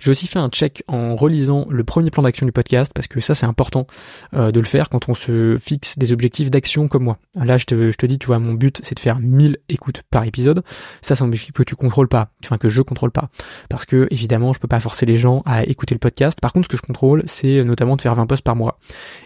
J'ai 0.00 0.10
aussi 0.10 0.26
fait 0.26 0.38
un 0.38 0.48
check 0.48 0.82
en 0.88 1.14
relisant 1.14 1.66
le 1.70 1.84
premier 1.84 2.10
plan 2.10 2.22
d'action 2.22 2.46
du 2.46 2.52
podcast 2.52 2.92
parce 2.94 3.06
que 3.06 3.20
ça 3.20 3.34
c'est 3.34 3.46
important 3.46 3.86
euh, 4.34 4.50
de 4.50 4.58
le 4.58 4.66
faire 4.66 4.88
quand 4.88 5.08
on 5.08 5.14
se 5.14 5.56
fixe 5.56 5.98
des 5.98 6.12
objectifs 6.12 6.50
d'action 6.50 6.88
comme 6.88 7.04
moi. 7.04 7.18
Là 7.36 7.56
je 7.56 7.64
te, 7.64 7.90
je 7.92 7.96
te 7.96 8.06
dis, 8.06 8.18
tu 8.18 8.26
vois, 8.26 8.38
mon 8.38 8.54
but 8.54 8.80
c'est 8.82 8.94
de 8.94 9.00
faire 9.00 9.18
1000 9.20 9.58
écoutes 9.68 10.02
par 10.10 10.24
épisode. 10.24 10.62
Ça 11.00 11.14
c'est 11.14 11.22
un 11.22 11.28
objectif 11.28 11.52
que 11.52 11.62
tu 11.62 11.76
contrôles 11.76 12.08
pas, 12.08 12.30
enfin 12.44 12.58
que 12.58 12.68
je 12.68 12.82
contrôle 12.82 13.12
pas. 13.12 13.30
Parce 13.68 13.86
que 13.86 14.08
évidemment 14.10 14.52
je 14.52 14.58
peux 14.58 14.68
pas 14.68 14.80
forcer 14.80 15.06
les 15.06 15.16
gens 15.16 15.42
à 15.46 15.64
écouter 15.64 15.94
le 15.94 16.00
podcast. 16.00 16.40
Par 16.40 16.52
contre 16.52 16.66
ce 16.66 16.70
que 16.70 16.76
je 16.76 16.82
contrôle 16.82 17.22
c'est 17.26 17.62
notamment 17.64 17.96
de 17.96 18.02
faire 18.02 18.14
20 18.14 18.26
posts 18.26 18.44
par 18.44 18.56
mois. 18.56 18.78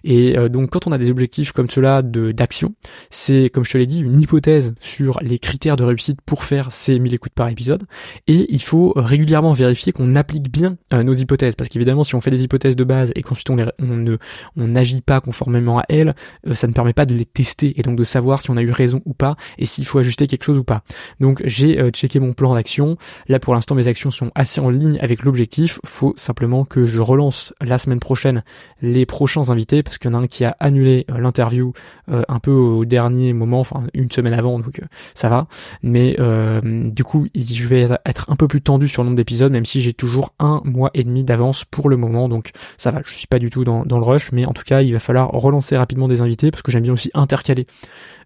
Et 0.05 0.37
euh, 0.37 0.49
donc 0.49 0.71
quand 0.71 0.87
on 0.87 0.93
a 0.93 0.99
des 0.99 1.11
objectifs 1.11 1.53
comme 1.53 1.71
cela 1.71 2.03
d'action, 2.03 2.75
c'est 3.11 3.51
comme 3.51 3.65
je 3.65 3.73
te 3.73 3.79
l'ai 3.79 3.87
dit 3.87 4.01
une 4.01 4.21
hypothèse 4.21 4.75
sur 4.81 5.19
les 5.23 5.39
critères 5.39 5.77
de 5.77 5.85
réussite 5.85 6.21
pour 6.27 6.45
faire 6.45 6.73
ces 6.73 6.99
1000 6.99 7.15
écoutes 7.15 7.33
par 7.35 7.49
épisode. 7.49 7.85
Et 8.27 8.47
il 8.53 8.63
faut 8.63 8.93
régulièrement 9.15 9.53
vérifier 9.53 9.93
qu'on 9.93 10.17
applique 10.17 10.51
bien 10.51 10.77
euh, 10.93 11.05
nos 11.05 11.15
hypothèses, 11.15 11.55
parce 11.55 11.71
qu'évidemment 11.71 12.03
si 12.03 12.17
on 12.17 12.21
fait 12.21 12.33
des 12.33 12.43
hypothèses 12.43 12.75
de 12.75 12.83
base 12.83 13.13
et 13.15 13.23
qu'ensuite 13.23 13.49
on, 13.49 13.55
ne 13.55 14.17
on 14.57 14.67
n'agit 14.67 15.03
pas 15.03 15.21
conformément 15.21 15.79
à 15.79 15.85
elles, 15.89 16.17
euh, 16.49 16.55
ça 16.55 16.67
ne 16.67 16.73
permet 16.73 16.93
pas 16.93 17.07
de 17.07 17.15
les 17.15 17.25
tester 17.25 17.79
et 17.79 17.83
donc 17.83 17.97
de 17.97 18.03
savoir 18.03 18.41
si 18.41 18.51
on 18.51 18.57
a 18.57 18.63
eu 18.63 18.73
raison 18.73 19.03
ou 19.05 19.15
pas 19.15 19.37
et 19.57 19.67
s'il 19.67 19.87
faut 19.87 20.01
ajuster 20.01 20.27
quelque 20.27 20.43
chose 20.43 20.59
ou 20.59 20.65
pas. 20.65 20.83
Donc 21.21 21.43
j'ai 21.45 21.81
euh, 21.81 21.91
checké 21.91 22.19
mon 22.19 22.33
plan 22.33 22.55
d'action. 22.55 22.97
Là 23.29 23.39
pour 23.39 23.55
l'instant 23.55 23.77
mes 23.77 23.87
actions 23.87 24.11
sont 24.11 24.33
assez 24.35 24.61
en 24.61 24.69
ligne 24.69 24.99
avec 25.01 25.23
l'objectif. 25.23 25.79
Faut 25.87 26.13
simplement 26.17 26.65
que 26.65 26.85
je 26.85 27.01
relance 27.01 27.55
la 27.61 27.79
semaine 27.79 28.01
prochaine 28.01 28.43
les 28.83 29.07
prochains 29.07 29.49
invités 29.49 29.85
parce 29.85 29.99
qu'il 29.99 30.11
y 30.11 30.15
en 30.15 30.19
a 30.19 30.23
un 30.23 30.27
qui 30.27 30.45
a 30.45 30.57
annulé 30.59 31.07
l'interview 31.09 31.73
un 32.09 32.39
peu 32.41 32.51
au 32.51 32.85
dernier 32.85 33.33
moment, 33.33 33.61
enfin 33.61 33.85
une 33.95 34.11
semaine 34.11 34.35
avant, 34.35 34.59
donc 34.59 34.81
ça 35.15 35.29
va. 35.29 35.47
Mais 35.83 36.17
du 36.63 37.05
coup 37.05 37.29
je 37.35 37.69
vais 37.69 37.89
être 38.05 38.29
un 38.29 38.37
peu 38.37 38.49
plus 38.49 38.61
tendu 38.61 38.89
sur 38.89 39.04
nombre 39.05 39.17
d'épisodes, 39.17 39.53
même 39.53 39.65
si 39.65 39.81
j'ai 39.81 39.93
toujours 39.93 40.35
un 40.39 40.61
mois 40.65 40.91
et 40.95 41.05
demi 41.05 41.25
d'avance 41.25 41.65
pour 41.65 41.89
le 41.89 41.97
moment, 41.97 42.29
donc 42.29 42.51
ça 42.77 42.91
va, 42.91 43.01
je 43.05 43.15
suis 43.15 43.27
pas 43.27 43.39
du 43.39 43.51
tout 43.51 43.65
dans, 43.65 43.85
le 43.85 44.05
rush, 44.05 44.33
mais 44.33 44.45
en 44.45 44.53
tout 44.53 44.65
cas 44.65 44.83
il 44.83 44.93
va 44.93 44.99
falloir 44.99 45.31
relancer 45.31 45.77
rapidement 45.77 46.09
des 46.09 46.21
invités, 46.21 46.51
parce 46.51 46.63
que 46.63 46.73
j'aime 46.73 46.83
bien 46.83 46.93
aussi 46.93 47.11
intercaler 47.15 47.67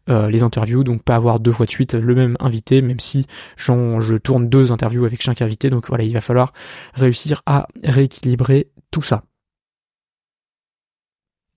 euh, 0.08 0.30
les 0.30 0.42
interviews, 0.42 0.84
donc 0.84 1.02
pas 1.02 1.16
avoir 1.16 1.40
deux 1.40 1.52
fois 1.52 1.66
de 1.66 1.70
suite 1.70 1.94
le 1.94 2.14
même 2.14 2.36
invité, 2.40 2.80
même 2.82 3.00
si 3.00 3.26
je 3.56 4.16
tourne 4.16 4.48
deux 4.48 4.72
interviews 4.72 5.04
avec 5.04 5.22
chaque 5.22 5.42
invité, 5.42 5.70
donc 5.70 5.88
voilà, 5.88 6.04
il 6.04 6.12
va 6.12 6.20
falloir 6.20 6.52
réussir 6.94 7.42
à 7.46 7.68
rééquilibrer 7.84 8.68
tout 8.90 9.02
ça. 9.02 9.22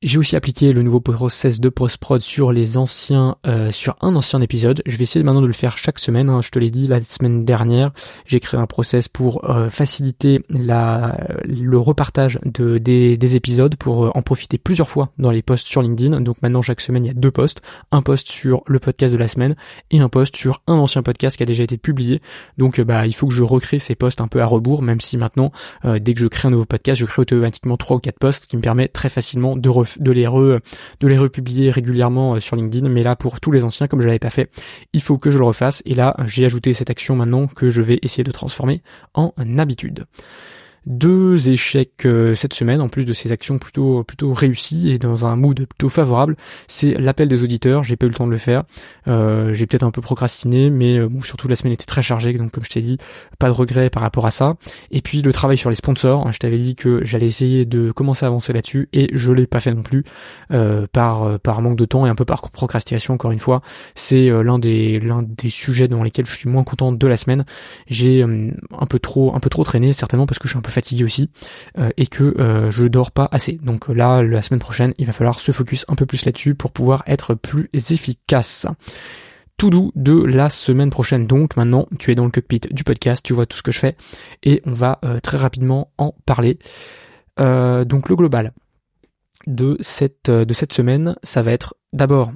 J'ai 0.03 0.17
aussi 0.17 0.35
appliqué 0.35 0.73
le 0.73 0.81
nouveau 0.81 0.99
process 0.99 1.59
de 1.59 1.69
post-prod 1.69 2.21
sur 2.21 2.51
les 2.51 2.79
anciens, 2.79 3.35
euh, 3.45 3.69
sur 3.69 3.97
un 4.01 4.15
ancien 4.15 4.41
épisode. 4.41 4.81
Je 4.87 4.97
vais 4.97 5.03
essayer 5.03 5.23
maintenant 5.23 5.43
de 5.43 5.47
le 5.47 5.53
faire 5.53 5.77
chaque 5.77 5.99
semaine. 5.99 6.27
Hein. 6.27 6.41
Je 6.41 6.49
te 6.49 6.57
l'ai 6.57 6.71
dit 6.71 6.87
la 6.87 6.99
semaine 7.01 7.45
dernière, 7.45 7.91
j'ai 8.25 8.39
créé 8.39 8.59
un 8.59 8.65
process 8.65 9.07
pour 9.07 9.47
euh, 9.47 9.69
faciliter 9.69 10.43
la, 10.49 11.19
le 11.43 11.77
repartage 11.77 12.39
de, 12.45 12.79
des, 12.79 13.15
des 13.15 13.35
épisodes 13.35 13.75
pour 13.75 14.05
euh, 14.05 14.11
en 14.15 14.23
profiter 14.23 14.57
plusieurs 14.57 14.89
fois 14.89 15.11
dans 15.19 15.29
les 15.29 15.43
posts 15.43 15.67
sur 15.67 15.83
LinkedIn. 15.83 16.19
Donc 16.21 16.41
maintenant 16.41 16.63
chaque 16.63 16.81
semaine 16.81 17.05
il 17.05 17.09
y 17.09 17.11
a 17.11 17.13
deux 17.13 17.29
posts, 17.29 17.61
un 17.91 18.01
post 18.01 18.27
sur 18.27 18.63
le 18.65 18.79
podcast 18.79 19.13
de 19.13 19.19
la 19.19 19.27
semaine 19.27 19.55
et 19.91 19.99
un 19.99 20.09
post 20.09 20.35
sur 20.35 20.63
un 20.65 20.77
ancien 20.77 21.03
podcast 21.03 21.37
qui 21.37 21.43
a 21.43 21.45
déjà 21.45 21.63
été 21.63 21.77
publié. 21.77 22.23
Donc 22.57 22.81
bah 22.81 23.05
il 23.05 23.13
faut 23.13 23.27
que 23.27 23.35
je 23.35 23.43
recrée 23.43 23.77
ces 23.77 23.93
posts 23.93 24.19
un 24.19 24.27
peu 24.27 24.41
à 24.41 24.47
rebours, 24.47 24.81
même 24.81 24.99
si 24.99 25.17
maintenant 25.17 25.51
dès 25.83 26.15
que 26.15 26.19
je 26.19 26.25
crée 26.25 26.47
un 26.47 26.51
nouveau 26.51 26.65
podcast, 26.65 26.99
je 26.99 27.05
crée 27.05 27.21
automatiquement 27.21 27.77
trois 27.77 27.97
ou 27.97 27.99
quatre 27.99 28.17
posts, 28.17 28.47
qui 28.47 28.57
me 28.57 28.63
permet 28.63 28.87
très 28.87 29.09
facilement 29.09 29.55
de 29.55 29.69
refaire 29.69 29.90
de 29.99 30.11
les 30.11 30.21
de 30.23 31.07
les 31.07 31.17
republier 31.17 31.71
régulièrement 31.71 32.35
euh, 32.35 32.39
sur 32.39 32.55
LinkedIn. 32.55 32.89
Mais 32.89 33.03
là, 33.03 33.15
pour 33.15 33.39
tous 33.39 33.51
les 33.51 33.63
anciens, 33.63 33.87
comme 33.87 34.01
je 34.01 34.07
l'avais 34.07 34.19
pas 34.19 34.29
fait, 34.29 34.49
il 34.93 35.01
faut 35.01 35.17
que 35.17 35.31
je 35.31 35.37
le 35.37 35.45
refasse. 35.45 35.81
Et 35.85 35.95
là, 35.95 36.15
j'ai 36.25 36.45
ajouté 36.45 36.73
cette 36.73 36.89
action 36.89 37.15
maintenant 37.15 37.47
que 37.47 37.69
je 37.69 37.81
vais 37.81 37.99
essayer 38.01 38.23
de 38.23 38.31
transformer 38.31 38.81
en 39.13 39.33
habitude. 39.57 40.05
Deux 40.87 41.49
échecs 41.49 42.05
euh, 42.05 42.33
cette 42.33 42.53
semaine, 42.53 42.81
en 42.81 42.89
plus 42.89 43.05
de 43.05 43.13
ces 43.13 43.31
actions 43.31 43.59
plutôt 43.59 44.03
plutôt 44.03 44.33
réussies 44.33 44.89
et 44.89 44.97
dans 44.97 45.25
un 45.25 45.35
mood 45.35 45.65
plutôt 45.67 45.89
favorable. 45.89 46.35
C'est 46.67 46.93
l'appel 46.95 47.27
des 47.27 47.43
auditeurs. 47.43 47.83
J'ai 47.83 47.95
pas 47.95 48.07
eu 48.07 48.09
le 48.09 48.15
temps 48.15 48.25
de 48.25 48.31
le 48.31 48.37
faire. 48.37 48.63
Euh, 49.07 49.53
j'ai 49.53 49.67
peut-être 49.67 49.83
un 49.83 49.91
peu 49.91 50.01
procrastiné, 50.01 50.69
mais 50.71 50.97
euh, 50.97 51.09
surtout 51.23 51.47
la 51.47 51.55
semaine 51.55 51.73
était 51.73 51.85
très 51.85 52.01
chargée, 52.01 52.33
donc 52.33 52.51
comme 52.51 52.63
je 52.63 52.69
t'ai 52.69 52.81
dit, 52.81 52.97
pas 53.37 53.47
de 53.47 53.53
regret 53.53 53.89
par 53.89 54.01
rapport 54.01 54.25
à 54.25 54.31
ça. 54.31 54.55
Et 54.89 55.01
puis 55.01 55.21
le 55.21 55.31
travail 55.31 55.57
sur 55.57 55.69
les 55.69 55.75
sponsors. 55.75 56.31
Je 56.31 56.39
t'avais 56.39 56.57
dit 56.57 56.75
que 56.75 57.03
j'allais 57.03 57.27
essayer 57.27 57.65
de 57.65 57.91
commencer 57.91 58.25
à 58.25 58.29
avancer 58.29 58.53
là-dessus 58.53 58.89
et 58.93 59.09
je 59.13 59.31
l'ai 59.31 59.47
pas 59.47 59.59
fait 59.59 59.73
non 59.73 59.83
plus 59.83 60.03
par 60.91 61.39
par 61.39 61.61
manque 61.61 61.77
de 61.77 61.85
temps 61.85 62.05
et 62.05 62.09
un 62.09 62.15
peu 62.15 62.25
par 62.25 62.49
procrastination. 62.49 63.13
Encore 63.13 63.31
une 63.31 63.39
fois, 63.39 63.61
c'est 63.95 64.29
l'un 64.29 64.59
des 64.59 64.99
l'un 64.99 65.23
des 65.23 65.49
sujets 65.49 65.87
dans 65.87 66.03
lesquels 66.03 66.25
je 66.25 66.35
suis 66.35 66.49
moins 66.49 66.63
content 66.63 66.91
de 66.91 67.07
la 67.07 67.17
semaine. 67.17 67.45
J'ai 67.87 68.23
un 68.23 68.85
peu 68.85 68.99
trop 68.99 69.35
un 69.35 69.39
peu 69.39 69.49
trop 69.49 69.63
traîné 69.63 69.93
certainement 69.93 70.25
parce 70.25 70.39
que 70.39 70.47
je 70.47 70.53
suis 70.53 70.59
un 70.59 70.61
peu 70.61 70.70
fatigué 70.71 71.03
aussi 71.03 71.29
euh, 71.77 71.89
et 71.97 72.07
que 72.07 72.23
euh, 72.39 72.71
je 72.71 72.85
dors 72.85 73.11
pas 73.11 73.27
assez. 73.31 73.53
Donc 73.63 73.87
là, 73.87 74.23
la 74.23 74.41
semaine 74.41 74.59
prochaine, 74.59 74.93
il 74.97 75.05
va 75.05 75.13
falloir 75.13 75.39
se 75.39 75.51
focus 75.51 75.85
un 75.87 75.95
peu 75.95 76.05
plus 76.05 76.25
là-dessus 76.25 76.55
pour 76.55 76.71
pouvoir 76.71 77.03
être 77.07 77.35
plus 77.35 77.69
efficace 77.73 78.67
tout 79.57 79.69
doux 79.69 79.91
de 79.95 80.23
la 80.23 80.49
semaine 80.49 80.89
prochaine. 80.89 81.27
Donc 81.27 81.55
maintenant, 81.55 81.87
tu 81.99 82.11
es 82.11 82.15
dans 82.15 82.25
le 82.25 82.31
cockpit 82.31 82.61
du 82.71 82.83
podcast, 82.83 83.23
tu 83.23 83.33
vois 83.33 83.45
tout 83.45 83.57
ce 83.57 83.63
que 83.63 83.71
je 83.71 83.79
fais 83.79 83.95
et 84.43 84.61
on 84.65 84.73
va 84.73 84.99
euh, 85.05 85.19
très 85.19 85.37
rapidement 85.37 85.91
en 85.97 86.15
parler. 86.25 86.57
donc 87.37 88.09
le 88.09 88.15
global 88.15 88.53
de 89.47 89.77
cette 89.79 90.29
de 90.29 90.53
cette 90.53 90.73
semaine, 90.73 91.15
ça 91.23 91.41
va 91.41 91.51
être 91.51 91.75
d'abord 91.93 92.31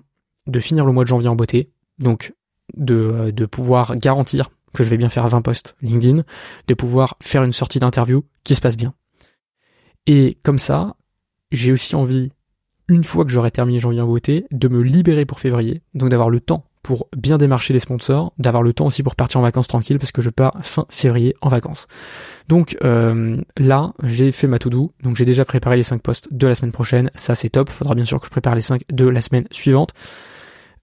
de 0.48 0.60
finir 0.60 0.86
le 0.86 0.92
mois 0.92 1.04
de 1.04 1.10
janvier 1.10 1.30
en 1.30 1.36
beauté, 1.36 1.72
donc 2.00 2.34
de 2.76 3.46
pouvoir 3.46 3.96
garantir 3.98 4.50
que 4.76 4.84
je 4.84 4.90
vais 4.90 4.98
bien 4.98 5.10
faire 5.10 5.28
20 5.28 5.42
posts 5.42 5.76
LinkedIn, 5.82 6.24
de 6.68 6.74
pouvoir 6.74 7.18
faire 7.22 7.44
une 7.44 7.54
sortie 7.54 7.80
d'interview 7.80 8.24
qui 8.44 8.56
se 8.56 8.62
passe 8.62 8.78
bien. 8.78 8.94
Et 10.08 10.38
comme 10.44 10.60
ça, 10.60 10.96
j'ai 11.52 11.72
aussi 11.72 11.96
envie, 11.96 12.32
une 12.88 13.04
fois 13.04 13.26
que 13.26 13.32
j'aurai 13.32 13.52
terminé 13.52 13.80
janvier 13.80 14.02
en 14.02 14.08
beauté, 14.08 14.46
de 14.52 14.68
me 14.68 14.82
libérer 14.82 15.26
pour 15.26 15.40
février, 15.40 15.82
donc 15.94 16.10
d'avoir 16.10 16.30
le 16.30 16.40
temps 16.40 16.66
pour 16.84 17.08
bien 17.18 17.40
démarcher 17.40 17.74
les 17.74 17.80
sponsors, 17.80 18.32
d'avoir 18.38 18.62
le 18.62 18.72
temps 18.72 18.86
aussi 18.86 19.02
pour 19.02 19.16
partir 19.16 19.40
en 19.40 19.44
vacances 19.44 19.68
tranquille 19.68 19.98
parce 19.98 20.12
que 20.12 20.22
je 20.22 20.30
pars 20.30 20.54
fin 20.62 20.86
février 20.90 21.36
en 21.42 21.50
vacances. 21.50 21.88
Donc 22.48 22.78
euh, 22.84 23.42
là, 23.58 23.94
j'ai 24.04 24.32
fait 24.32 24.46
ma 24.46 24.60
to-do, 24.60 24.92
donc 25.02 25.16
j'ai 25.16 25.26
déjà 25.26 25.46
préparé 25.46 25.78
les 25.78 25.84
5 25.84 26.00
posts 26.00 26.28
de 26.32 26.46
la 26.46 26.54
semaine 26.54 26.72
prochaine, 26.72 27.10
ça 27.16 27.34
c'est 27.34 27.50
top, 27.50 27.72
faudra 27.72 27.96
bien 27.96 28.06
sûr 28.06 28.20
que 28.20 28.28
je 28.28 28.32
prépare 28.32 28.54
les 28.54 28.62
5 28.62 28.84
de 28.92 29.08
la 29.08 29.22
semaine 29.22 29.48
suivante 29.50 29.94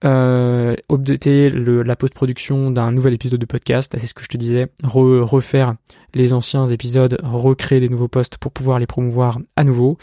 euh, 0.04 0.74
le, 0.88 1.82
la 1.82 1.96
post-production 1.96 2.70
d'un 2.70 2.92
nouvel 2.92 3.14
épisode 3.14 3.40
de 3.40 3.46
podcast, 3.46 3.94
c'est 3.96 4.06
ce 4.06 4.14
que 4.14 4.22
je 4.22 4.28
te 4.28 4.36
disais, 4.36 4.68
refaire 4.82 5.74
les 6.14 6.32
anciens 6.32 6.66
épisodes, 6.66 7.18
recréer 7.22 7.80
des 7.80 7.88
nouveaux 7.88 8.08
posts 8.08 8.38
pour 8.38 8.52
pouvoir 8.52 8.78
les 8.78 8.86
promouvoir 8.86 9.38
à 9.56 9.64
nouveau, 9.64 9.98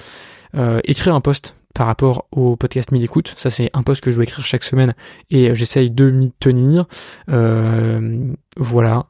euh, 0.55 0.79
écrire 0.85 1.15
un 1.15 1.21
post 1.21 1.55
par 1.75 1.87
rapport 1.87 2.27
au 2.31 2.55
podcast 2.55 2.91
Mille 2.91 3.03
écoute, 3.03 3.33
ça 3.37 3.49
c'est 3.49 3.69
un 3.73 3.83
post 3.83 4.01
que 4.03 4.11
je 4.11 4.15
dois 4.15 4.23
écrire 4.23 4.45
chaque 4.45 4.63
semaine 4.63 4.95
et 5.29 5.53
j'essaye 5.53 5.91
de 5.91 6.09
m'y 6.09 6.31
tenir. 6.39 6.87
Euh, 7.29 8.33
voilà, 8.57 9.07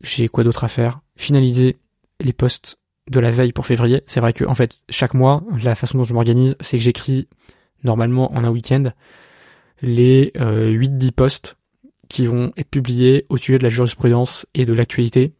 j'ai 0.00 0.28
quoi 0.28 0.44
d'autre 0.44 0.64
à 0.64 0.68
faire? 0.68 1.00
Finaliser 1.16 1.76
les 2.20 2.32
posts 2.32 2.78
de 3.10 3.20
la 3.20 3.30
veille 3.30 3.52
pour 3.52 3.66
février. 3.66 4.02
C'est 4.06 4.20
vrai 4.20 4.32
que 4.32 4.44
en 4.44 4.54
fait 4.54 4.80
chaque 4.90 5.14
mois, 5.14 5.42
la 5.62 5.74
façon 5.74 5.98
dont 5.98 6.04
je 6.04 6.14
m'organise, 6.14 6.56
c'est 6.60 6.78
que 6.78 6.82
j'écris 6.82 7.28
normalement 7.84 8.32
en 8.34 8.44
un 8.44 8.50
week-end 8.50 8.92
les 9.82 10.32
8-10 10.36 10.38
euh, 10.40 11.10
posts 11.14 11.56
qui 12.08 12.26
vont 12.26 12.52
être 12.56 12.70
publiés 12.70 13.26
au 13.28 13.36
sujet 13.36 13.58
de 13.58 13.62
la 13.62 13.68
jurisprudence 13.68 14.46
et 14.54 14.64
de 14.64 14.72
l'actualité. 14.72 15.34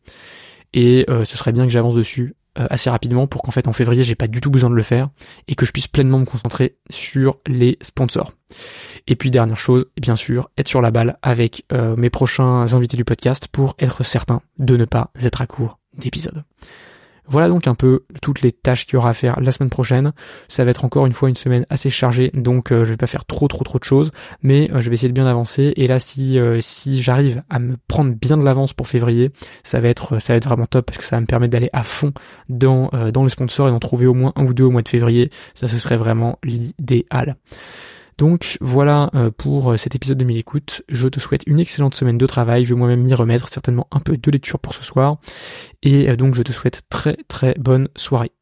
Et 0.74 1.06
euh, 1.08 1.24
ce 1.24 1.36
serait 1.36 1.52
bien 1.52 1.64
que 1.64 1.72
j'avance 1.72 1.94
dessus 1.94 2.34
euh, 2.58 2.66
assez 2.68 2.90
rapidement 2.90 3.26
pour 3.26 3.42
qu'en 3.42 3.50
fait 3.50 3.68
en 3.68 3.72
février 3.72 4.04
j'ai 4.04 4.14
pas 4.14 4.26
du 4.26 4.40
tout 4.42 4.50
besoin 4.50 4.68
de 4.68 4.74
le 4.74 4.82
faire 4.82 5.08
et 5.46 5.54
que 5.54 5.64
je 5.64 5.72
puisse 5.72 5.88
pleinement 5.88 6.18
me 6.18 6.26
concentrer 6.26 6.76
sur 6.90 7.38
les 7.46 7.78
sponsors. 7.80 8.32
Et 9.06 9.16
puis 9.16 9.30
dernière 9.30 9.58
chose, 9.58 9.86
bien 9.96 10.16
sûr, 10.16 10.50
être 10.58 10.68
sur 10.68 10.82
la 10.82 10.90
balle 10.90 11.18
avec 11.22 11.64
mes 11.96 12.10
prochains 12.10 12.74
invités 12.74 12.96
du 12.96 13.04
podcast 13.04 13.48
pour 13.48 13.74
être 13.78 14.02
certain 14.02 14.42
de 14.58 14.76
ne 14.76 14.84
pas 14.84 15.10
être 15.22 15.40
à 15.40 15.46
court 15.46 15.78
d'épisodes. 15.96 16.44
Voilà 17.30 17.48
donc 17.48 17.66
un 17.66 17.74
peu 17.74 18.04
toutes 18.22 18.40
les 18.42 18.52
tâches 18.52 18.86
qu'il 18.86 18.94
y 18.94 18.96
aura 18.96 19.10
à 19.10 19.12
faire 19.12 19.38
la 19.40 19.50
semaine 19.50 19.68
prochaine. 19.68 20.12
Ça 20.48 20.64
va 20.64 20.70
être 20.70 20.84
encore 20.84 21.06
une 21.06 21.12
fois 21.12 21.28
une 21.28 21.36
semaine 21.36 21.66
assez 21.68 21.90
chargée, 21.90 22.30
donc 22.34 22.72
euh, 22.72 22.84
je 22.84 22.90
vais 22.90 22.96
pas 22.96 23.06
faire 23.06 23.24
trop 23.24 23.48
trop 23.48 23.64
trop 23.64 23.78
de 23.78 23.84
choses, 23.84 24.12
mais 24.42 24.70
euh, 24.72 24.80
je 24.80 24.88
vais 24.88 24.94
essayer 24.94 25.08
de 25.08 25.14
bien 25.14 25.26
avancer. 25.26 25.72
Et 25.76 25.86
là, 25.86 25.98
si 25.98 26.38
euh, 26.38 26.58
si 26.60 27.02
j'arrive 27.02 27.42
à 27.50 27.58
me 27.58 27.76
prendre 27.86 28.14
bien 28.14 28.36
de 28.38 28.44
l'avance 28.44 28.72
pour 28.72 28.88
février, 28.88 29.30
ça 29.62 29.80
va 29.80 29.88
être 29.88 30.20
ça 30.20 30.32
va 30.32 30.38
être 30.38 30.48
vraiment 30.48 30.66
top 30.66 30.86
parce 30.86 30.98
que 30.98 31.04
ça 31.04 31.16
va 31.16 31.20
me 31.20 31.26
permettre 31.26 31.52
d'aller 31.52 31.70
à 31.72 31.82
fond 31.82 32.12
dans 32.48 32.90
dans 33.12 33.24
les 33.24 33.30
sponsors 33.30 33.68
et 33.68 33.70
d'en 33.70 33.78
trouver 33.78 34.06
au 34.06 34.14
moins 34.14 34.32
un 34.36 34.44
ou 34.44 34.54
deux 34.54 34.64
au 34.64 34.70
mois 34.70 34.82
de 34.82 34.88
février. 34.88 35.30
Ça, 35.54 35.68
ce 35.68 35.78
serait 35.78 35.96
vraiment 35.96 36.38
l'idéal. 36.42 37.36
Donc 38.18 38.58
voilà 38.60 39.10
euh, 39.14 39.30
pour 39.30 39.72
euh, 39.72 39.76
cet 39.76 39.94
épisode 39.94 40.18
de 40.18 40.24
1000 40.24 40.36
écoutes. 40.36 40.82
Je 40.88 41.08
te 41.08 41.20
souhaite 41.20 41.44
une 41.46 41.60
excellente 41.60 41.94
semaine 41.94 42.18
de 42.18 42.26
travail. 42.26 42.64
Je 42.64 42.74
vais 42.74 42.78
moi-même 42.78 43.02
m'y 43.02 43.14
remettre, 43.14 43.48
certainement 43.48 43.86
un 43.92 44.00
peu 44.00 44.16
de 44.16 44.30
lecture 44.30 44.58
pour 44.58 44.74
ce 44.74 44.82
soir. 44.82 45.18
Et 45.84 46.10
euh, 46.10 46.16
donc 46.16 46.34
je 46.34 46.42
te 46.42 46.52
souhaite 46.52 46.82
très 46.90 47.16
très 47.28 47.54
bonne 47.58 47.88
soirée. 47.96 48.32